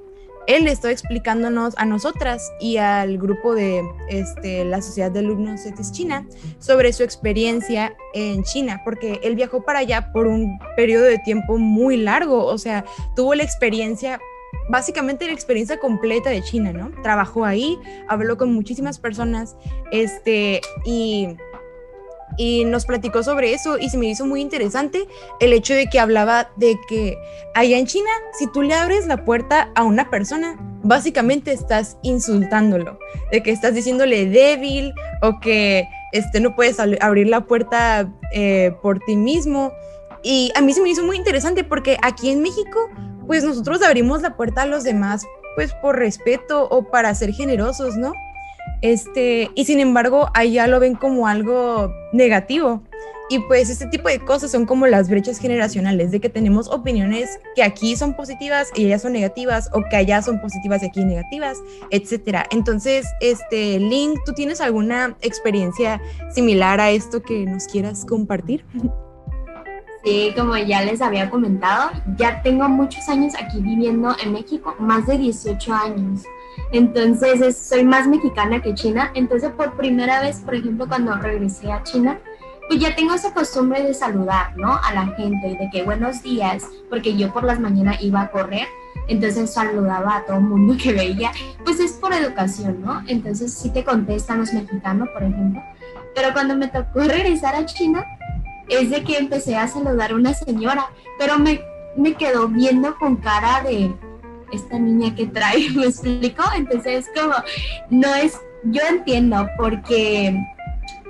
[0.47, 5.91] él estaba explicándonos a nosotras y al grupo de este, la Sociedad de Alumnos CETIS
[5.91, 6.25] China
[6.59, 11.57] sobre su experiencia en China, porque él viajó para allá por un periodo de tiempo
[11.57, 14.21] muy largo, o sea, tuvo la experiencia
[14.69, 16.91] básicamente la experiencia completa de China, ¿no?
[17.01, 17.77] Trabajó ahí,
[18.07, 19.55] habló con muchísimas personas,
[19.91, 21.29] este, y,
[22.37, 25.07] y nos platicó sobre eso y se me hizo muy interesante
[25.39, 27.17] el hecho de que hablaba de que
[27.55, 32.99] allá en China, si tú le abres la puerta a una persona, básicamente estás insultándolo,
[33.31, 38.99] de que estás diciéndole débil o que este, no puedes abrir la puerta eh, por
[38.99, 39.71] ti mismo.
[40.23, 42.89] Y a mí se me hizo muy interesante porque aquí en México
[43.27, 47.97] pues nosotros abrimos la puerta a los demás, pues por respeto o para ser generosos,
[47.97, 48.13] ¿no?
[48.81, 52.83] Este, y sin embargo, allá lo ven como algo negativo.
[53.29, 57.39] Y pues este tipo de cosas son como las brechas generacionales, de que tenemos opiniones
[57.55, 61.03] que aquí son positivas y allá son negativas, o que allá son positivas y aquí
[61.03, 61.57] negativas,
[61.91, 62.45] etcétera.
[62.51, 65.99] Entonces, este, Link, ¿tú tienes alguna experiencia
[66.33, 68.63] similar a esto que nos quieras compartir?
[70.03, 75.05] Sí, como ya les había comentado, ya tengo muchos años aquí viviendo en México, más
[75.07, 76.23] de 18 años.
[76.71, 79.11] Entonces soy más mexicana que china.
[79.15, 82.19] Entonces por primera vez, por ejemplo, cuando regresé a China,
[82.67, 84.73] pues ya tengo esa costumbre de saludar, ¿no?
[84.73, 88.31] A la gente y de que buenos días, porque yo por las mañanas iba a
[88.31, 88.67] correr,
[89.07, 91.31] entonces saludaba a todo el mundo que veía,
[91.63, 93.01] pues es por educación, ¿no?
[93.07, 95.61] Entonces sí te contestan los mexicanos, por ejemplo.
[96.13, 98.05] Pero cuando me tocó regresar a China,
[98.69, 101.61] es de que empecé a saludar a una señora, pero me,
[101.95, 103.93] me quedó viendo con cara de
[104.51, 106.43] esta niña que trae, ¿me explico?
[106.55, 107.35] Entonces como,
[107.89, 110.37] no es, yo entiendo porque,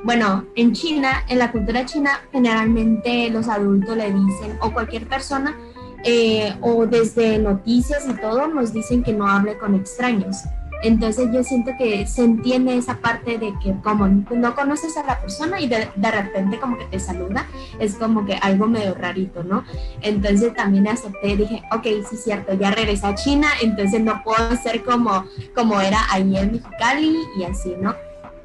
[0.04, 5.56] bueno, en China, en la cultura china, generalmente los adultos le dicen, o cualquier persona,
[6.04, 10.38] eh, o desde noticias y todo, nos dicen que no hable con extraños.
[10.84, 15.20] Entonces yo siento que se entiende esa parte de que como no conoces a la
[15.20, 17.48] persona y de, repente como que te saluda,
[17.80, 19.64] es como que algo medio rarito, ¿no?
[20.02, 24.56] Entonces también acepté, dije, ok, sí es cierto, ya regresé a China, entonces no puedo
[24.58, 27.96] ser como, como era ahí en Mexicali y así, ¿no?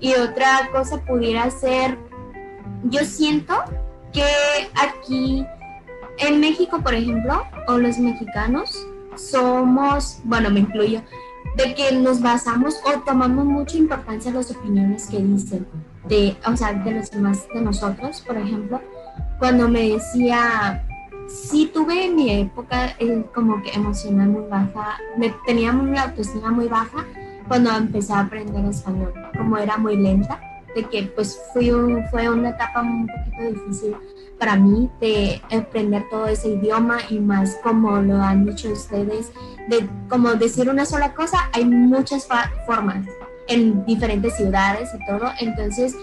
[0.00, 1.98] Y otra cosa pudiera ser,
[2.84, 3.54] yo siento
[4.12, 4.24] que
[4.74, 5.46] aquí
[6.18, 11.02] en México, por ejemplo, o los mexicanos, somos, bueno, me incluyo,
[11.56, 15.66] de que nos basamos o tomamos mucha importancia las opiniones que dicen,
[16.08, 18.80] de, o sea, de los demás de nosotros, por ejemplo,
[19.38, 20.84] cuando me decía,
[21.28, 26.50] sí tuve en mi época eh, como que emocional muy baja, me, tenía una autoestima
[26.50, 27.04] muy baja
[27.48, 30.40] cuando empecé a aprender español, como era muy lenta,
[30.74, 31.70] de que pues fui
[32.10, 33.96] fue una etapa un poquito difícil
[34.42, 39.30] para mí de aprender todo ese idioma y más como lo han dicho ustedes,
[39.68, 42.26] de como decir una sola cosa, hay muchas
[42.66, 43.06] formas
[43.46, 45.94] en diferentes ciudades y todo, entonces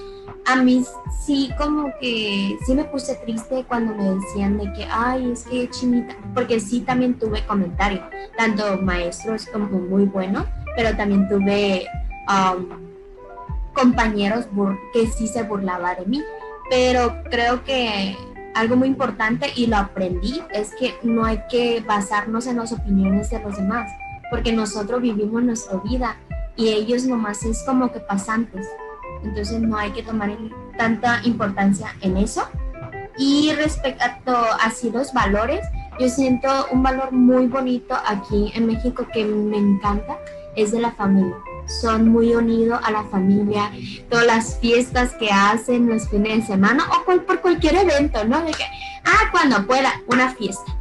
[0.46, 0.86] a mí
[1.20, 5.70] sí como que sí me puse triste cuando me decían de que, ay, es que
[5.70, 8.06] chinita, porque sí también tuve comentarios,
[8.38, 10.46] tanto maestros como muy buenos,
[10.78, 11.86] pero también tuve
[12.30, 12.70] um,
[13.74, 14.46] compañeros
[14.94, 16.24] que sí se burlaban de mí,
[16.70, 18.16] pero creo que
[18.60, 23.30] algo muy importante y lo aprendí es que no hay que basarnos en las opiniones
[23.30, 23.90] de los demás,
[24.30, 26.18] porque nosotros vivimos nuestra vida
[26.58, 28.68] y ellos nomás es como que pasantes.
[29.24, 30.32] Entonces no hay que tomar
[30.78, 32.44] tanta importancia en eso.
[33.18, 35.62] Y respecto a los valores,
[36.00, 40.18] yo siento un valor muy bonito aquí en México que me encanta,
[40.56, 41.36] es de la familia.
[41.82, 43.72] Son muy unidos a la familia,
[44.10, 48.42] todas las fiestas que hacen los fines de semana o por cualquier evento, ¿no?
[48.42, 48.66] De que,
[49.06, 50.80] ah, cuando pueda, una fiesta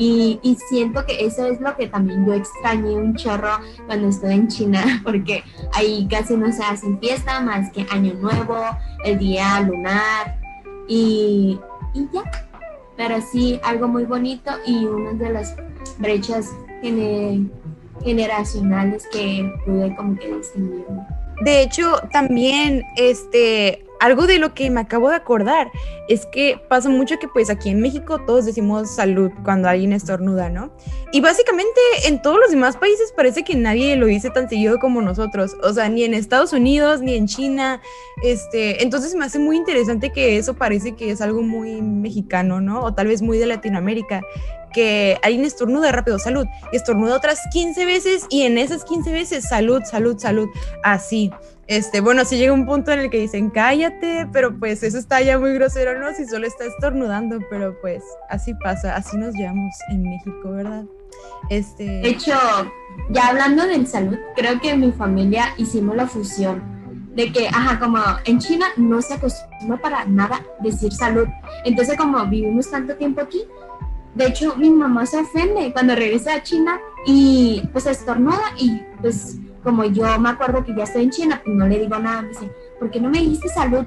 [0.00, 4.48] y, siento que eso es lo que también yo extrañé un chorro cuando estuve en
[4.48, 8.64] China, porque ahí casi no se hacen fiesta más que Año Nuevo,
[9.04, 10.38] el día lunar
[10.88, 11.58] y,
[11.92, 12.22] y ya.
[12.96, 15.54] Pero sí, algo muy bonito y una de las
[15.98, 16.50] brechas
[18.02, 20.84] generacionales que pude como que distinguir.
[21.44, 25.70] De hecho, también este algo de lo que me acabo de acordar
[26.08, 30.48] es que pasa mucho que pues aquí en México todos decimos salud cuando alguien estornuda,
[30.48, 30.72] ¿no?
[31.12, 35.02] Y básicamente en todos los demás países parece que nadie lo dice tan seguido como
[35.02, 37.80] nosotros, o sea, ni en Estados Unidos, ni en China,
[38.22, 42.82] este, entonces me hace muy interesante que eso parece que es algo muy mexicano, ¿no?
[42.82, 44.22] O tal vez muy de Latinoamérica,
[44.72, 49.48] que alguien estornuda rápido, salud, y estornuda otras 15 veces y en esas 15 veces
[49.48, 50.48] salud, salud, salud,
[50.82, 51.30] así.
[51.70, 55.22] Este, bueno, si llega un punto en el que dicen cállate, pero pues eso está
[55.22, 56.12] ya muy grosero, ¿no?
[56.12, 60.84] Si solo está estornudando, pero pues así pasa, así nos llevamos en México, ¿verdad?
[61.48, 61.84] Este...
[61.84, 62.32] De hecho,
[63.10, 66.60] ya hablando de salud, creo que en mi familia hicimos la fusión
[67.14, 71.28] de que, ajá, como en China no se acostumbra para nada decir salud.
[71.64, 73.44] Entonces, como vivimos tanto tiempo aquí,
[74.16, 79.38] de hecho, mi mamá se ofende cuando regresa a China y pues estornuda y pues
[79.62, 82.28] como yo me acuerdo que ya estoy en China, pues no le digo nada, me
[82.28, 83.84] dice, ¿por qué no me dijiste salud?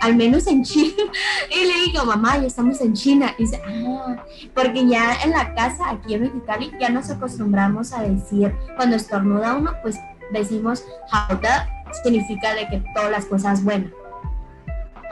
[0.00, 0.94] Al menos en China.
[1.50, 3.34] Y le digo, mamá, ya estamos en China.
[3.38, 4.16] Y dice, ah,
[4.54, 9.54] porque ya en la casa, aquí en Mexicali, ya nos acostumbramos a decir, cuando estornuda
[9.54, 9.98] uno, pues
[10.32, 11.68] decimos, hauda,
[12.02, 13.92] significa de que todas las cosas buenas.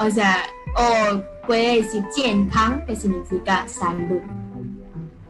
[0.01, 0.39] O sea,
[0.75, 2.05] o puede decir
[2.53, 4.21] kang, que significa salud.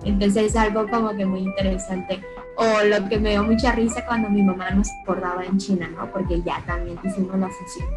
[0.05, 2.23] Entonces es algo como que muy interesante
[2.61, 6.13] o lo que me dio mucha risa cuando mi mamá nos acordaba en China, ¿no?
[6.13, 7.89] Porque ya también hicimos la fusión.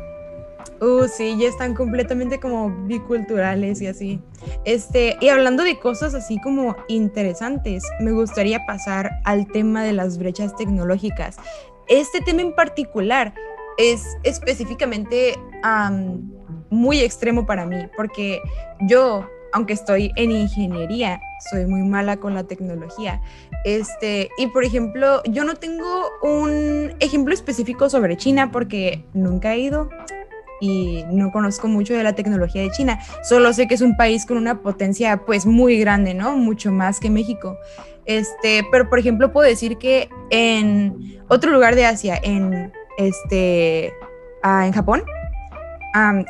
[0.79, 4.21] Uh, sí, ya están completamente como biculturales y así.
[4.63, 10.17] Este, y hablando de cosas así como interesantes, me gustaría pasar al tema de las
[10.17, 11.35] brechas tecnológicas.
[11.87, 13.33] Este tema en particular
[13.77, 15.35] es específicamente
[16.69, 18.41] muy extremo para mí, porque
[18.81, 23.21] yo aunque estoy en ingeniería, soy muy mala con la tecnología.
[23.63, 29.59] Este, y por ejemplo, yo no tengo un ejemplo específico sobre China porque nunca he
[29.59, 29.89] ido
[30.59, 32.99] y no conozco mucho de la tecnología de China.
[33.23, 36.35] Solo sé que es un país con una potencia pues muy grande, ¿no?
[36.35, 37.57] Mucho más que México.
[38.05, 43.93] Este, pero por ejemplo, puedo decir que en otro lugar de Asia, en este,
[44.41, 45.03] ah, en Japón,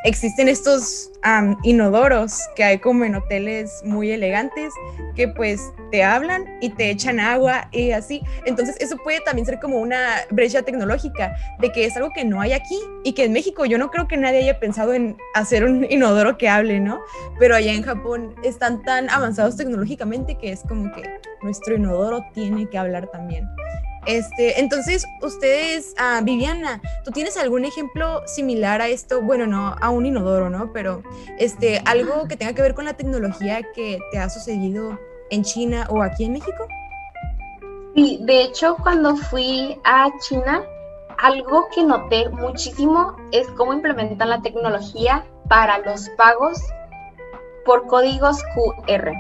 [0.04, 1.10] existen estos
[1.64, 4.74] inodoros que hay como en hoteles muy elegantes
[5.16, 8.22] que pues te hablan y te echan agua y así.
[8.46, 12.42] Entonces eso puede también ser como una brecha tecnológica de que es algo que no
[12.42, 15.64] hay aquí y que en México yo no creo que nadie haya pensado en hacer
[15.64, 17.00] un inodoro que hable, ¿no?
[17.40, 21.04] Pero allá en Japón están tan avanzados tecnológicamente que es como que
[21.42, 23.48] nuestro inodoro tiene que hablar también.
[24.06, 29.22] Este, entonces, ustedes, ah, Viviana, ¿tú tienes algún ejemplo similar a esto?
[29.22, 30.74] Bueno, no a un inodoro, ¿no?
[30.74, 31.04] Pero
[31.40, 35.00] este, algo que tenga que ver con la tecnología que te ha sucedido
[35.30, 36.68] en China o aquí en México.
[37.96, 40.64] Sí, de hecho, cuando fui a China,
[41.18, 46.60] algo que noté muchísimo es cómo implementan la tecnología para los pagos
[47.66, 49.14] por códigos QR.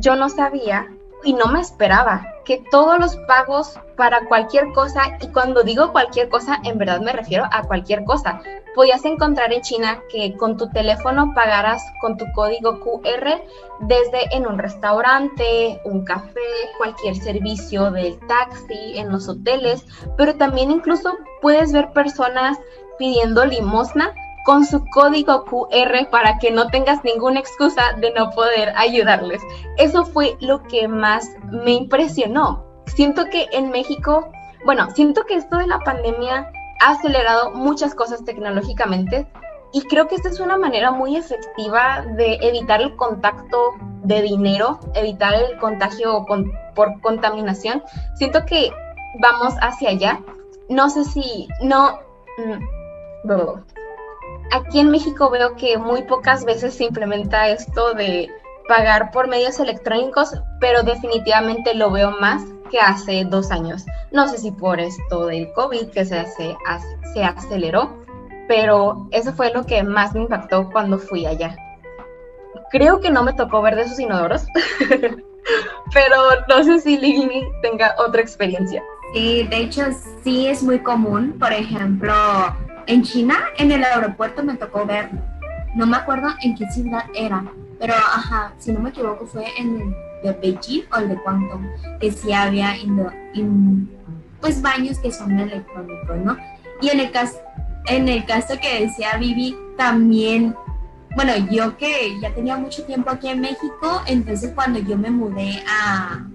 [0.00, 0.88] Yo no sabía
[1.22, 6.28] y no me esperaba que todos los pagos para cualquier cosa, y cuando digo cualquier
[6.28, 8.40] cosa, en verdad me refiero a cualquier cosa,
[8.74, 13.42] podías encontrar en China que con tu teléfono pagaras con tu código QR
[13.80, 16.40] desde en un restaurante, un café,
[16.78, 19.84] cualquier servicio del taxi, en los hoteles,
[20.16, 22.58] pero también incluso puedes ver personas
[22.98, 24.14] pidiendo limosna
[24.46, 29.42] con su código QR para que no tengas ninguna excusa de no poder ayudarles.
[29.76, 32.64] Eso fue lo que más me impresionó.
[32.86, 34.30] Siento que en México,
[34.64, 36.48] bueno, siento que esto de la pandemia
[36.80, 39.26] ha acelerado muchas cosas tecnológicamente
[39.72, 43.72] y creo que esta es una manera muy efectiva de evitar el contacto
[44.04, 47.82] de dinero, evitar el contagio por contaminación.
[48.14, 48.70] Siento que
[49.18, 50.20] vamos hacia allá.
[50.68, 51.98] No sé si, no,
[52.38, 53.26] mm,
[54.52, 58.30] Aquí en México veo que muy pocas veces se implementa esto de
[58.68, 63.84] pagar por medios electrónicos, pero definitivamente lo veo más que hace dos años.
[64.12, 66.56] No sé si por esto del COVID que se, hace,
[67.12, 67.96] se aceleró,
[68.48, 71.56] pero eso fue lo que más me impactó cuando fui allá.
[72.70, 74.46] Creo que no me tocó ver de esos inodoros,
[75.92, 76.16] pero
[76.48, 78.82] no sé si Lili tenga otra experiencia.
[79.14, 79.82] Sí, de hecho
[80.24, 82.12] sí es muy común, por ejemplo,
[82.86, 85.10] en China, en el aeropuerto me tocó ver,
[85.74, 87.44] no me acuerdo en qué ciudad era,
[87.78, 91.98] pero ajá, si no me equivoco fue en el de Beijing o el de Guangdong,
[92.00, 92.74] que sí había
[94.40, 96.36] pues baños que son electrónicos, ¿no?
[96.80, 97.38] Y en el caso,
[97.86, 100.54] en el caso que decía Vivi, también,
[101.14, 105.62] bueno, yo que ya tenía mucho tiempo aquí en México, entonces cuando yo me mudé
[105.68, 106.26] a,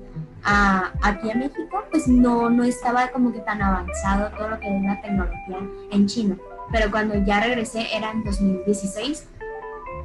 [0.43, 4.75] a, aquí a México, pues no, no estaba como que tan avanzado todo lo que
[4.75, 5.59] es la tecnología
[5.91, 6.35] en China.
[6.71, 9.27] Pero cuando ya regresé era en 2016.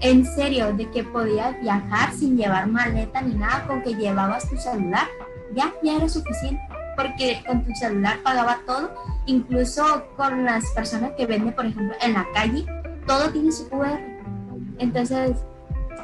[0.00, 4.56] En serio, de que podías viajar sin llevar maleta ni nada, con que llevabas tu
[4.56, 5.06] celular,
[5.54, 6.60] ya, ya era suficiente.
[6.96, 8.92] Porque con tu celular pagaba todo,
[9.26, 12.66] incluso con las personas que venden, por ejemplo, en la calle,
[13.06, 14.00] todo tiene su QR.
[14.78, 15.38] Entonces,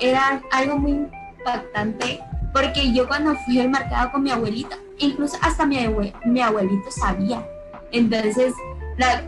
[0.01, 0.93] era algo muy
[1.39, 2.21] impactante
[2.53, 5.79] porque yo cuando fui al mercado con mi abuelita, incluso hasta mi,
[6.25, 7.47] mi abuelito sabía.
[7.91, 8.55] Entonces,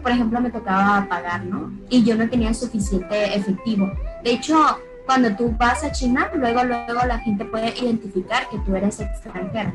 [0.03, 1.73] por ejemplo, me tocaba pagar, ¿no?
[1.89, 3.91] Y yo no tenía suficiente efectivo.
[4.23, 8.75] De hecho, cuando tú vas a China, luego, luego la gente puede identificar que tú
[8.75, 9.75] eres extranjera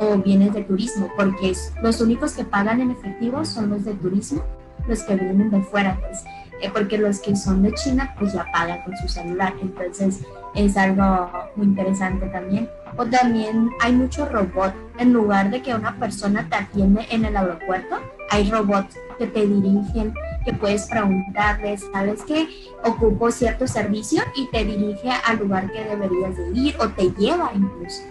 [0.00, 4.42] o vienes de turismo, porque los únicos que pagan en efectivo son los de turismo,
[4.88, 6.24] los que vienen de fuera, pues,
[6.60, 9.52] eh, porque los que son de China, pues ya pagan con su celular.
[9.60, 10.20] Entonces,
[10.54, 12.68] es algo muy interesante también.
[12.96, 14.74] O también hay muchos robots.
[14.98, 17.96] En lugar de que una persona te atiende en el aeropuerto,
[18.30, 22.48] hay robots que te dirigen, que puedes preguntarles, ¿sabes qué?
[22.84, 27.50] Ocupo cierto servicio y te dirige al lugar que deberías de ir o te lleva
[27.54, 28.02] incluso.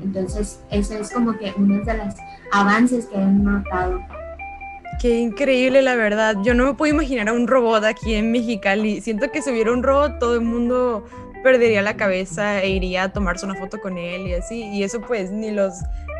[0.00, 2.14] Entonces, eso es como que uno de los
[2.52, 4.00] avances que he notado.
[5.00, 6.36] Qué increíble, la verdad.
[6.42, 9.00] Yo no me puedo imaginar a un robot aquí en Mexicali.
[9.00, 11.04] Siento que si hubiera un robot, todo el mundo
[11.42, 14.64] perdería la cabeza e iría a tomarse una foto con él y así.
[14.64, 15.74] Y eso pues ni los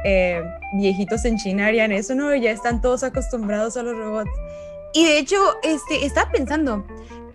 [0.04, 0.42] eh,
[0.74, 2.34] viejitos en China harían eso, ¿no?
[2.34, 4.30] Ya están todos acostumbrados a los robots.
[4.94, 6.86] Y de hecho, este, estaba pensando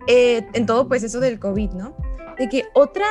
[0.06, 1.94] eh, en todo pues eso del COVID, ¿no?
[2.38, 3.06] De que otra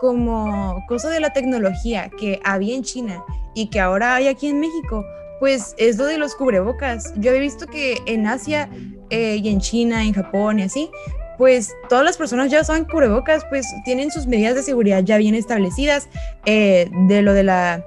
[0.00, 3.24] como cosa de la tecnología que había en China
[3.54, 5.04] y que ahora hay aquí en México,
[5.40, 7.14] pues es lo de los cubrebocas.
[7.16, 8.68] Yo he visto que en Asia
[9.10, 10.90] eh, y en China, en Japón y así,
[11.38, 15.34] pues todas las personas ya usan cubrebocas, pues tienen sus medidas de seguridad ya bien
[15.34, 16.08] establecidas
[16.44, 17.84] eh, de lo de la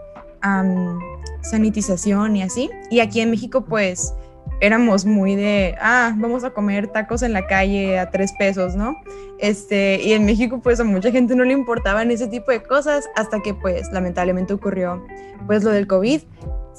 [1.41, 2.69] sanitización y así.
[2.89, 4.13] Y aquí en México, pues
[4.61, 8.95] éramos muy de, ah, vamos a comer tacos en la calle a tres pesos, ¿no?
[9.39, 13.07] Este, y en México, pues a mucha gente no le importaban ese tipo de cosas
[13.15, 15.05] hasta que, pues, lamentablemente ocurrió,
[15.47, 16.21] pues, lo del COVID.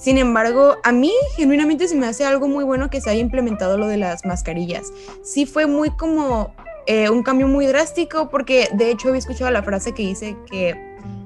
[0.01, 3.77] Sin embargo, a mí genuinamente se me hace algo muy bueno que se haya implementado
[3.77, 4.91] lo de las mascarillas.
[5.23, 6.55] Sí fue muy como
[6.87, 10.75] eh, un cambio muy drástico porque de hecho había escuchado la frase que dice que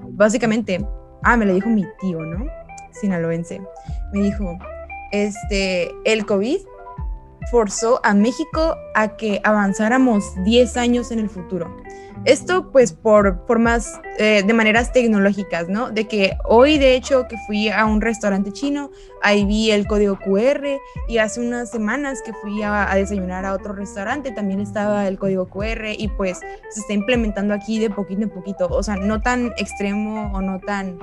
[0.09, 0.85] básicamente,
[1.23, 2.47] ah, me lo dijo mi tío, ¿no?
[2.91, 3.63] Sinaloense.
[4.13, 4.59] Me dijo,
[5.13, 6.59] este, el COVID
[7.53, 11.77] forzó a México a que avanzáramos 10 años en el futuro.
[12.25, 15.91] Esto pues por formas eh, de maneras tecnológicas, ¿no?
[15.91, 18.91] De que hoy de hecho que fui a un restaurante chino,
[19.23, 23.53] ahí vi el código QR y hace unas semanas que fui a, a desayunar a
[23.53, 28.23] otro restaurante también estaba el código QR y pues se está implementando aquí de poquito
[28.23, 30.99] en poquito, o sea, no tan extremo o no tan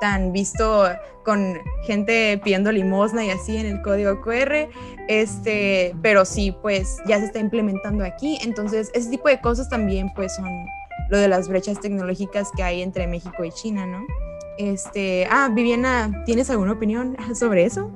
[0.00, 0.88] tan visto
[1.24, 4.68] con gente pidiendo limosna y así en el código QR,
[5.08, 10.12] este, pero sí, pues ya se está implementando aquí, entonces ese tipo de cosas también
[10.14, 10.48] pues son
[11.08, 14.04] lo de las brechas tecnológicas que hay entre México y China, ¿no?
[14.58, 17.90] Este, ah, Viviana, ¿tienes alguna opinión sobre eso?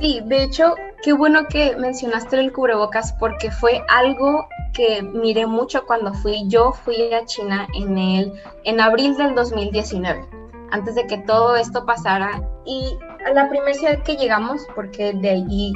[0.00, 5.86] Sí, de hecho, qué bueno que mencionaste el cubrebocas porque fue algo que miré mucho
[5.86, 6.44] cuando fui.
[6.48, 8.32] Yo fui a China en el
[8.64, 10.24] en abril del 2019,
[10.70, 12.42] antes de que todo esto pasara.
[12.64, 12.96] Y
[13.26, 15.72] a la primera ciudad que llegamos, porque de allí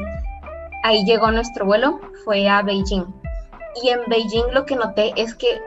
[0.84, 3.06] ahí llegó nuestro vuelo, fue a Beijing.
[3.82, 5.60] Y en Beijing lo que noté es que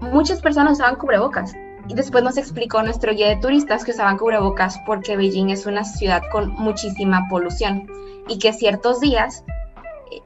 [0.00, 1.54] muchas personas usaban cubrebocas.
[1.88, 5.84] Y después nos explicó nuestro guía de turistas que usaban cubrebocas porque Beijing es una
[5.84, 7.86] ciudad con muchísima polución.
[8.28, 9.42] Y que ciertos días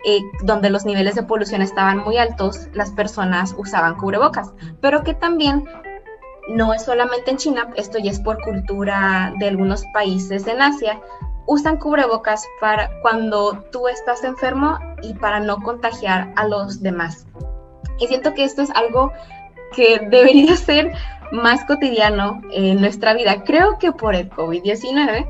[0.04, 5.14] eh, donde los niveles de polución estaban muy altos, las personas usaban cubrebocas, pero que
[5.14, 5.64] también
[6.48, 11.00] no es solamente en China, esto ya es por cultura de algunos países en Asia,
[11.46, 17.26] usan cubrebocas para cuando tú estás enfermo y para no contagiar a los demás.
[17.98, 19.12] Y siento que esto es algo
[19.74, 20.92] que debería ser
[21.32, 23.42] más cotidiano en nuestra vida.
[23.44, 25.26] Creo que por el COVID-19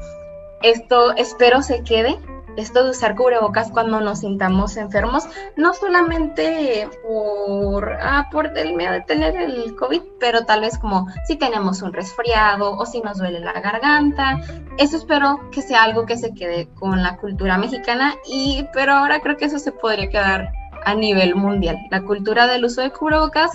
[0.62, 2.18] esto espero se quede,
[2.56, 5.24] esto de usar cubrebocas cuando nos sintamos enfermos,
[5.56, 11.06] no solamente por, ah, por el miedo de tener el COVID, pero tal vez como
[11.26, 14.40] si tenemos un resfriado o si nos duele la garganta.
[14.78, 19.20] Eso espero que sea algo que se quede con la cultura mexicana, y, pero ahora
[19.20, 20.52] creo que eso se podría quedar
[20.84, 21.78] a nivel mundial.
[21.90, 23.50] La cultura del uso de cubrebocas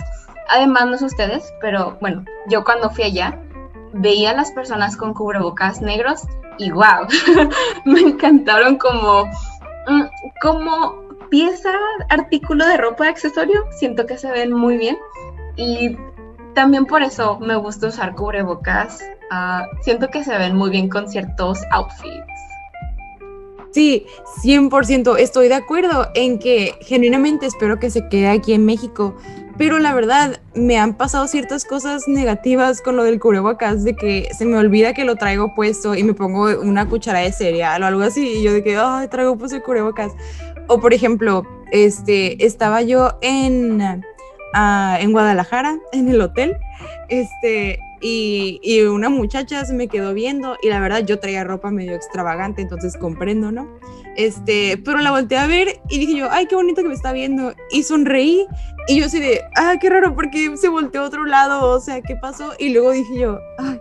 [0.48, 3.38] Además, no sé ustedes, pero bueno, yo cuando fui allá
[3.92, 6.22] veía a las personas con cubrebocas negros
[6.58, 7.06] y wow,
[7.84, 9.24] me encantaron como,
[9.86, 10.02] mm,
[10.42, 11.70] como pieza,
[12.08, 13.64] artículo de ropa, de accesorio.
[13.78, 14.98] Siento que se ven muy bien
[15.56, 15.96] y
[16.54, 19.00] también por eso me gusta usar cubrebocas.
[19.30, 22.24] Ah, siento que se ven muy bien con ciertos outfits.
[23.70, 24.06] Sí,
[24.42, 29.14] 100% estoy de acuerdo en que genuinamente espero que se quede aquí en México
[29.58, 34.28] pero la verdad me han pasado ciertas cosas negativas con lo del cubrebocas, de que
[34.32, 37.86] se me olvida que lo traigo puesto y me pongo una cuchara de cereal o
[37.86, 40.12] algo así y yo de que, ay, traigo puesto el cubrebocas.
[40.68, 44.04] O por ejemplo, este, estaba yo en,
[44.54, 46.56] ah, en Guadalajara, en el hotel,
[47.08, 51.72] este, y, y, una muchacha se me quedó viendo y la verdad yo traía ropa
[51.72, 53.66] medio extravagante, entonces comprendo, ¿no?
[54.18, 57.12] Este, pero la volteé a ver y dije yo, ay, qué bonito que me está
[57.12, 57.54] viendo.
[57.70, 58.46] Y sonreí
[58.88, 62.00] y yo así de, ah, qué raro, porque se volteó a otro lado, o sea,
[62.00, 62.52] ¿qué pasó?
[62.58, 63.80] Y luego dije yo, ay,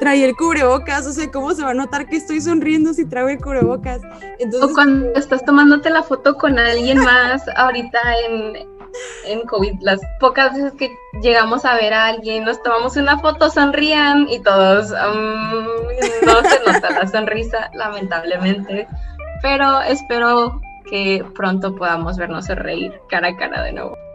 [0.00, 3.28] trae el cubrebocas, o sea, ¿cómo se va a notar que estoy sonriendo si traigo
[3.28, 4.00] el cubrebocas?
[4.38, 8.78] Entonces, o cuando estás tomándote la foto con alguien más ahorita en
[9.26, 10.90] en COVID, las pocas veces que
[11.20, 15.64] llegamos a ver a alguien, nos tomamos una foto, sonrían y todos, um,
[16.26, 18.88] no se nota la sonrisa, lamentablemente,
[19.42, 24.07] pero espero que pronto podamos vernos reír cara a cara de nuevo.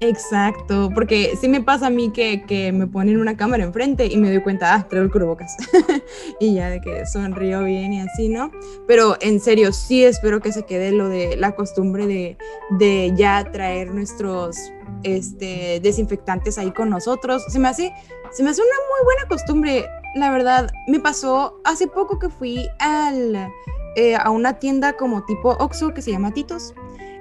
[0.00, 4.16] Exacto, porque sí me pasa a mí que, que, me ponen una cámara enfrente y
[4.16, 5.56] me doy cuenta, ah, traigo el cubrebocas.
[6.40, 8.52] y ya de que sonrío bien y así, ¿no?
[8.86, 12.38] Pero en serio, sí espero que se quede lo de la costumbre de,
[12.78, 14.72] de ya traer nuestros
[15.02, 17.44] este, desinfectantes ahí con nosotros.
[17.48, 17.92] Se me hace,
[18.30, 20.70] se me hace una muy buena costumbre, la verdad.
[20.86, 23.50] Me pasó hace poco que fui al,
[23.96, 26.72] eh, a una tienda como tipo Oxxo que se llama Titos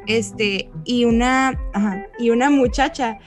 [0.08, 1.60] este, y una,
[2.18, 3.20] y una muchacha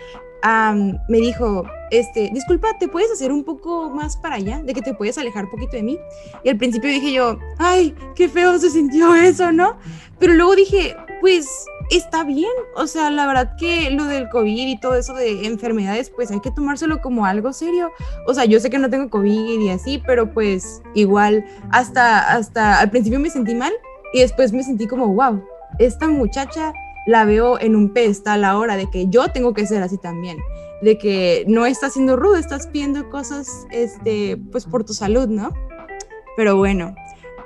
[1.09, 4.62] me dijo, este, disculpa, ¿te puedes hacer un poco más para allá?
[4.62, 5.99] De que te puedes alejar un poquito de mí.
[6.45, 9.76] Y al principio dije yo, ay, qué feo se sintió eso, ¿no?
[10.18, 11.49] Pero luego dije, pues
[11.91, 12.51] está bien.
[12.74, 16.41] O sea, la verdad que lo del COVID y todo eso de enfermedades, pues hay
[16.41, 17.91] que tomárselo como algo serio.
[18.26, 22.81] O sea, yo sé que no tengo COVID y así, pero pues igual hasta, hasta
[22.81, 23.72] al principio me sentí mal
[24.12, 25.43] y después me sentí como, wow,
[25.81, 26.72] esta muchacha
[27.07, 30.39] la veo en un pedestal ahora de que yo tengo que ser así también,
[30.83, 35.53] de que no estás siendo rudo, estás pidiendo cosas, este, pues por tu salud, ¿no?
[36.37, 36.95] Pero bueno,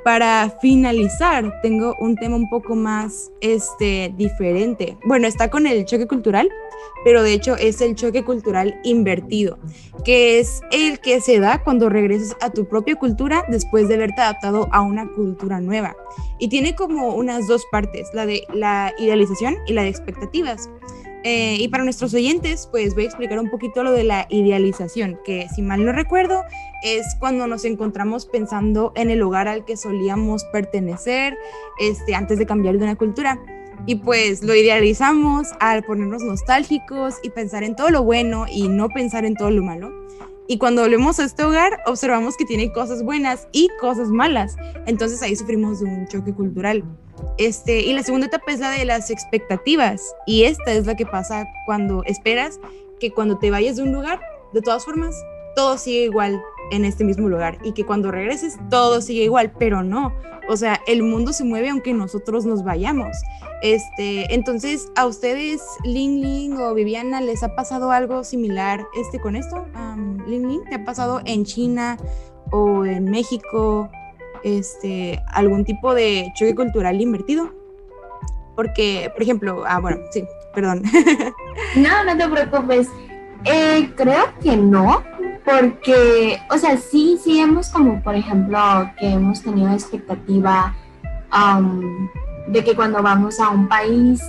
[0.05, 4.99] para finalizar, tengo un tema un poco más este, diferente.
[5.07, 6.51] Bueno, está con el choque cultural,
[7.05, 9.59] pero de hecho es el choque cultural invertido,
[10.05, 14.23] que es el que se da cuando regresas a tu propia cultura después de haberte
[14.23, 15.97] adaptado a una cultura nueva.
[16.39, 20.69] Y tiene como unas dos partes, la de la idealización y la de expectativas.
[21.27, 25.19] Eh, y para nuestros oyentes, pues voy a explicar un poquito lo de la idealización,
[25.25, 26.45] que si mal no recuerdo,
[26.83, 31.35] es cuando nos encontramos pensando en el lugar al que solíamos pertenecer
[31.81, 33.41] este, antes de cambiar de una cultura.
[33.87, 38.89] Y pues lo idealizamos al ponernos nostálgicos y pensar en todo lo bueno y no
[38.89, 39.93] pensar en todo lo malo.
[40.47, 44.57] Y cuando volvemos a este hogar, observamos que tiene cosas buenas y cosas malas.
[44.87, 46.85] Entonces ahí sufrimos un choque cultural.
[47.39, 50.15] Este, y la segunda etapa es la de las expectativas.
[50.27, 52.61] Y esta es la que pasa cuando esperas
[53.01, 54.21] que cuando te vayas de un lugar,
[54.53, 55.15] de todas formas,
[55.57, 59.83] todo sigue igual en este mismo lugar y que cuando regreses todo sigue igual, pero
[59.83, 60.15] no,
[60.49, 63.17] o sea, el mundo se mueve aunque nosotros nos vayamos.
[63.65, 69.37] Este, entonces, ¿a ustedes, Ling Ling o Viviana, les ha pasado algo similar este, con
[69.37, 69.65] esto?
[69.75, 71.97] Um, Ling Ling, ¿te ha pasado en China
[72.51, 73.91] o en México
[74.43, 77.55] este, algún tipo de choque cultural invertido?
[78.55, 80.83] Porque, por ejemplo, ah, bueno, sí, perdón.
[81.77, 82.89] No, no te preocupes.
[83.45, 85.03] Eh, creo que no,
[85.43, 88.59] porque, o sea, sí, sí hemos como, por ejemplo,
[88.99, 90.75] que hemos tenido expectativa
[92.47, 94.23] de que cuando vamos a un país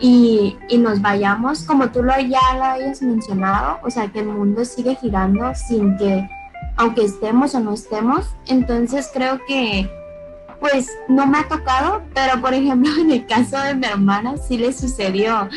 [0.00, 4.26] y, y, nos vayamos, como tú lo ya lo hayas mencionado, o sea, que el
[4.26, 6.28] mundo sigue girando sin que,
[6.76, 9.90] aunque estemos o no estemos, entonces creo que
[10.60, 14.58] pues no me ha tocado, pero por ejemplo en el caso de mi hermana sí
[14.58, 15.48] le sucedió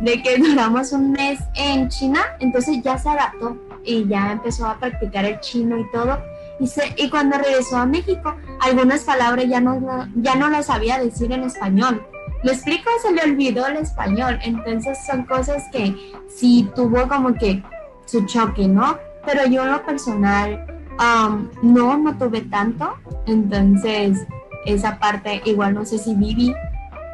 [0.00, 4.78] de que duramos un mes en China, entonces ya se adaptó y ya empezó a
[4.78, 6.18] practicar el chino y todo.
[6.62, 11.00] Y, se, y cuando regresó a México, algunas palabras ya no, ya no las sabía
[11.00, 12.06] decir en español.
[12.44, 12.88] ¿Lo explico?
[13.02, 14.38] Se le olvidó el español.
[14.44, 15.92] Entonces son cosas que
[16.28, 17.64] sí tuvo como que
[18.06, 18.96] su choque, ¿no?
[19.26, 20.64] Pero yo en lo personal
[21.00, 22.94] um, no, no tuve tanto.
[23.26, 24.24] Entonces
[24.64, 26.54] esa parte, igual no sé si Vivi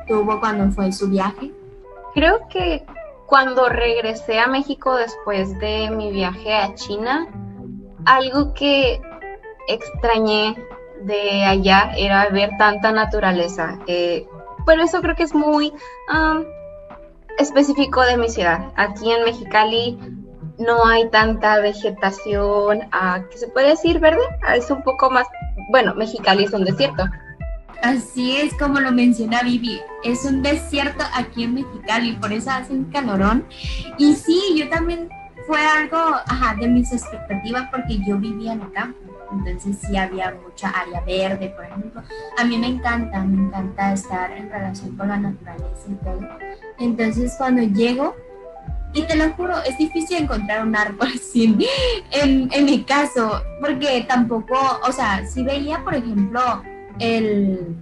[0.06, 1.52] tuvo cuando fue su viaje.
[2.12, 2.84] Creo que
[3.24, 7.26] cuando regresé a México después de mi viaje a China,
[8.04, 9.00] algo que
[9.68, 10.56] extrañé
[11.02, 13.78] de allá era ver tanta naturaleza.
[13.86, 14.26] Eh,
[14.66, 15.72] pero eso creo que es muy
[16.12, 16.44] um,
[17.38, 18.72] específico de mi ciudad.
[18.76, 19.98] Aquí en Mexicali
[20.58, 24.22] no hay tanta vegetación, uh, que se puede decir verde,
[24.54, 25.26] es un poco más,
[25.70, 27.04] bueno, Mexicali es un desierto,
[27.82, 32.84] Así es como lo menciona Vivi, es un desierto aquí en Mexicali, por eso hacen
[32.86, 33.46] calorón.
[33.98, 35.08] Y sí, yo también
[35.46, 35.98] fue algo
[36.60, 38.98] de mis expectativas porque yo vivía en el campo,
[39.32, 42.02] entonces sí había mucha área verde, por ejemplo.
[42.38, 46.28] A mí me encanta, me encanta estar en relación con la naturaleza y todo.
[46.78, 48.14] Entonces cuando llego,
[48.92, 51.58] y te lo juro, es difícil encontrar un árbol sin,
[52.10, 54.56] en, en mi caso, porque tampoco,
[54.86, 56.62] o sea, si veía, por ejemplo,
[56.98, 57.76] el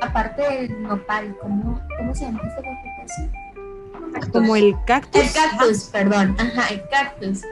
[0.00, 4.32] aparte del nopal, ¿cómo, cómo se llama esta vegetación?
[4.32, 5.22] Como el cactus.
[5.22, 7.42] El cactus, perdón, ajá, el cactus.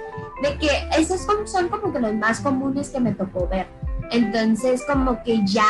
[0.42, 3.66] De que esos son como que los más comunes que me tocó ver.
[4.10, 5.64] Entonces, como que ya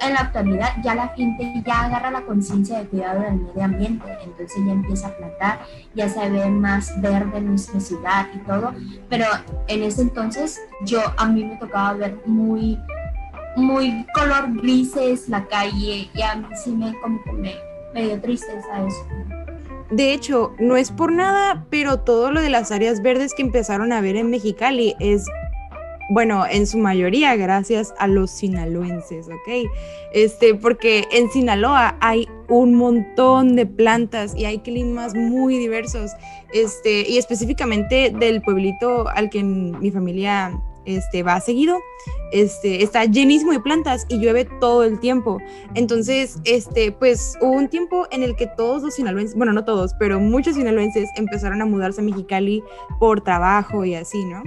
[0.00, 4.06] en la actualidad ya la gente ya agarra la conciencia de cuidado del medio ambiente,
[4.24, 5.60] entonces ya empieza a plantar,
[5.94, 8.72] ya se ve más verde nuestra ciudad y todo,
[9.08, 9.26] pero
[9.66, 12.78] en ese entonces yo a mí me tocaba ver muy
[13.56, 18.86] muy color grises la calle y a mí sí me como que me, dio tristeza
[18.86, 19.37] eso.
[19.90, 23.92] De hecho, no es por nada, pero todo lo de las áreas verdes que empezaron
[23.92, 25.24] a ver en Mexicali es,
[26.10, 29.70] bueno, en su mayoría gracias a los sinaloenses, ¿ok?
[30.12, 36.12] Este, porque en Sinaloa hay un montón de plantas y hay climas muy diversos,
[36.52, 41.78] este, y específicamente del pueblito al que mi familia este, va seguido,
[42.32, 45.38] este, está llenísimo de plantas y llueve todo el tiempo.
[45.74, 49.94] Entonces, este, pues hubo un tiempo en el que todos los sinaloenses, bueno, no todos,
[49.98, 52.64] pero muchos sinaloenses empezaron a mudarse a Mexicali
[52.98, 54.42] por trabajo y así, ¿no?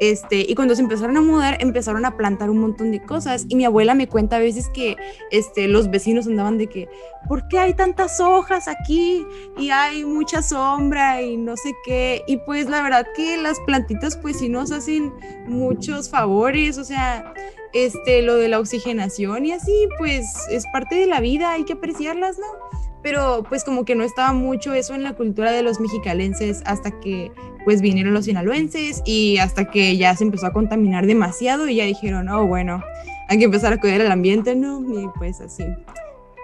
[0.00, 3.44] Este, y cuando se empezaron a mudar, empezaron a plantar un montón de cosas.
[3.48, 4.96] Y mi abuela me cuenta a veces que
[5.30, 6.88] este, los vecinos andaban de que,
[7.28, 9.26] ¿por qué hay tantas hojas aquí?
[9.58, 12.24] Y hay mucha sombra y no sé qué.
[12.26, 15.12] Y pues la verdad que las plantitas pues sí nos hacen
[15.46, 16.78] muchos favores.
[16.78, 17.34] O sea,
[17.74, 21.74] este, lo de la oxigenación y así, pues es parte de la vida, hay que
[21.74, 22.89] apreciarlas, ¿no?
[23.02, 27.00] Pero pues como que no estaba mucho eso en la cultura de los mexicalenses hasta
[27.00, 27.32] que
[27.64, 31.84] pues vinieron los sinaloenses y hasta que ya se empezó a contaminar demasiado y ya
[31.84, 32.82] dijeron, oh bueno,
[33.28, 34.80] hay que empezar a cuidar el ambiente, ¿no?
[34.80, 35.64] Y pues así.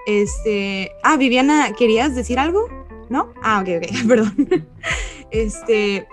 [0.06, 2.68] Este, ah, Viviana, ¿querías decir algo?
[3.08, 3.32] ¿No?
[3.42, 4.66] Ah, ok, ok, perdón.
[5.30, 6.06] Este,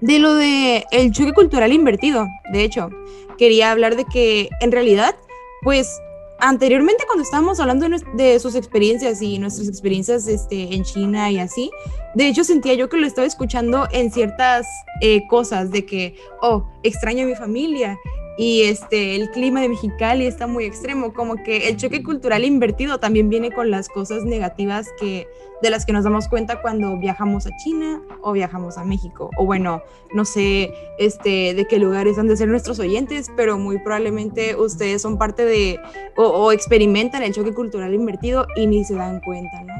[0.00, 2.88] de lo de el choque cultural invertido, de hecho,
[3.36, 5.14] quería hablar de que en realidad,
[5.62, 6.00] pues
[6.38, 11.70] anteriormente cuando estábamos hablando de, sus experiencias y nuestras experiencias este, en China y así,
[12.14, 14.66] de hecho sentía yo que lo estaba escuchando en ciertas
[15.00, 17.98] eh, cosas de que, oh, extraño a mi familia
[18.36, 22.98] y este, el clima de Mexicali está muy extremo, como que el choque cultural invertido
[22.98, 25.28] también viene con las cosas negativas que,
[25.62, 29.46] de las que nos damos cuenta cuando viajamos a China o viajamos a México, o
[29.46, 29.82] bueno,
[30.12, 35.02] no sé este, de qué lugares han de ser nuestros oyentes, pero muy probablemente ustedes
[35.02, 35.78] son parte de
[36.16, 39.74] o, o experimentan el choque cultural invertido y ni se dan cuenta, ¿no?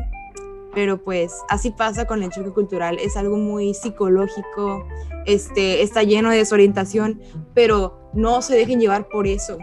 [0.75, 4.87] Pero pues así pasa con el choque cultural, es algo muy psicológico,
[5.27, 7.21] este, está lleno de desorientación,
[7.55, 9.59] pero no se dejen llevar por eso.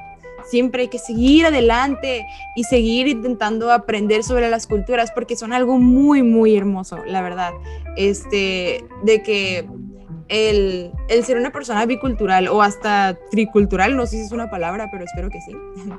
[0.46, 5.78] Siempre hay que seguir adelante y seguir intentando aprender sobre las culturas porque son algo
[5.78, 7.54] muy, muy hermoso, la verdad.
[7.96, 9.70] Este, de que
[10.30, 14.90] el, el, ser una persona bicultural o hasta tricultural, no sé si es una palabra,
[14.92, 15.52] pero espero que sí.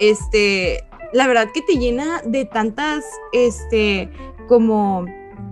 [0.00, 0.82] Este,
[1.12, 4.10] la verdad que te llena de tantas, este,
[4.48, 5.06] como,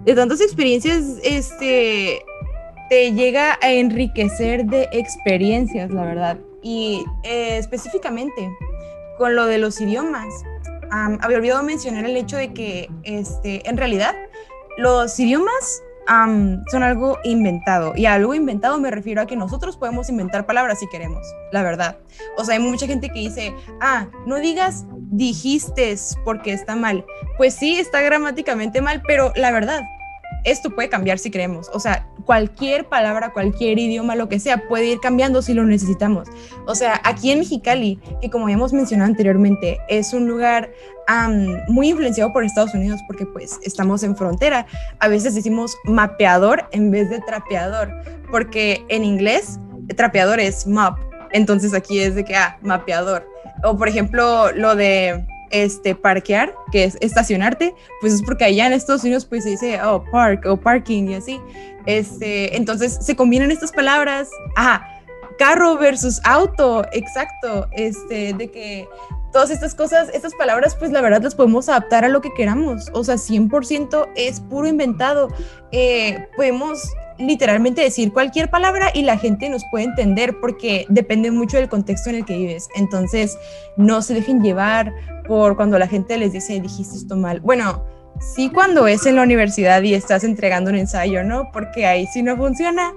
[0.05, 2.23] de tantas experiencias, este,
[2.89, 6.39] te llega a enriquecer de experiencias, la verdad.
[6.63, 8.51] Y eh, específicamente
[9.17, 10.33] con lo de los idiomas,
[10.91, 14.15] había olvidado mencionar el hecho de que, este, en realidad,
[14.79, 15.83] los idiomas
[16.71, 17.93] son algo inventado.
[17.95, 21.63] Y a algo inventado me refiero a que nosotros podemos inventar palabras si queremos, la
[21.63, 21.99] verdad.
[22.37, 27.05] O sea, hay mucha gente que dice, ah, no digas dijiste porque está mal.
[27.37, 29.83] Pues sí, está gramáticamente mal, pero la verdad,
[30.45, 31.71] esto puede cambiar si queremos.
[31.73, 36.29] O sea, cualquier palabra, cualquier idioma, lo que sea, puede ir cambiando si lo necesitamos.
[36.67, 40.71] O sea, aquí en Mexicali, que como hemos mencionado anteriormente, es un lugar
[41.67, 44.67] muy influenciado por Estados Unidos porque pues estamos en frontera.
[45.01, 47.91] A veces decimos mapeador en vez de trapeador,
[48.31, 49.59] porque en inglés
[49.95, 50.99] trapeador es map.
[51.33, 53.27] Entonces aquí es de que, ah, mapeador.
[53.65, 58.73] O por ejemplo, lo de este, parquear, que es estacionarte, pues es porque allá en
[58.73, 61.41] Estados Unidos pues se dice, oh, park o parking y así.
[61.87, 64.87] Este, entonces se combinan estas palabras, ah,
[65.39, 68.89] carro versus auto, exacto, este, de que
[69.33, 72.91] todas estas cosas, estas palabras, pues la verdad las podemos adaptar a lo que queramos,
[72.93, 75.29] o sea, 100% es puro inventado.
[75.73, 76.83] Eh, podemos
[77.21, 82.11] literalmente decir cualquier palabra y la gente nos puede entender porque depende mucho del contexto
[82.11, 82.69] en el que vives.
[82.75, 83.39] Entonces,
[83.77, 84.93] no se dejen llevar
[85.27, 87.41] por cuando la gente les dice, dijiste esto mal.
[87.41, 87.85] Bueno,
[88.35, 91.51] sí cuando es en la universidad y estás entregando un ensayo, ¿no?
[91.53, 92.93] Porque ahí sí no funciona.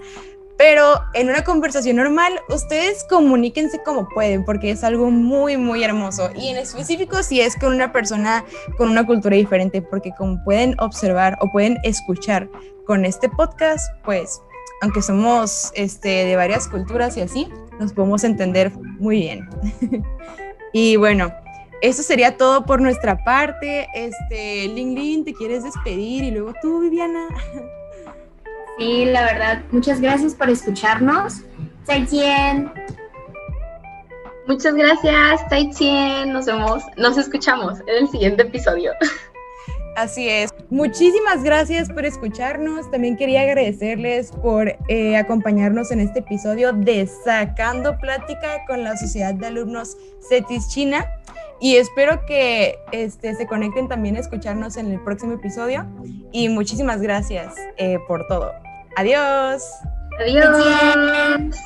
[0.58, 6.30] Pero en una conversación normal, ustedes comuníquense como pueden, porque es algo muy, muy hermoso.
[6.36, 8.46] Y en específico si es con una persona
[8.78, 12.48] con una cultura diferente, porque como pueden observar o pueden escuchar
[12.86, 14.42] con este podcast, pues,
[14.82, 17.48] aunque somos este, de varias culturas y así,
[17.80, 19.50] nos podemos entender muy bien.
[20.74, 21.34] y bueno,
[21.82, 23.88] eso sería todo por nuestra parte.
[23.94, 26.24] Este, Ling Ling, ¿te quieres despedir?
[26.24, 27.28] Y luego tú, Viviana.
[28.78, 31.42] Sí, la verdad, muchas gracias por escucharnos.
[31.86, 32.74] Zaijian.
[34.48, 36.34] Muchas gracias, Zaijian.
[36.34, 38.92] Nos vemos, nos escuchamos en el siguiente episodio.
[39.96, 40.50] Así es.
[40.72, 42.90] Muchísimas gracias por escucharnos.
[42.90, 49.36] También quería agradecerles por eh, acompañarnos en este episodio de Sacando Plática con la Sociedad
[49.36, 49.96] de Alumnos
[50.28, 51.06] CETIS China.
[51.60, 55.86] Y espero que este, se conecten también a escucharnos en el próximo episodio.
[56.32, 58.52] Y muchísimas gracias eh, por todo.
[58.96, 59.64] Adiós.
[60.20, 61.58] Adiós.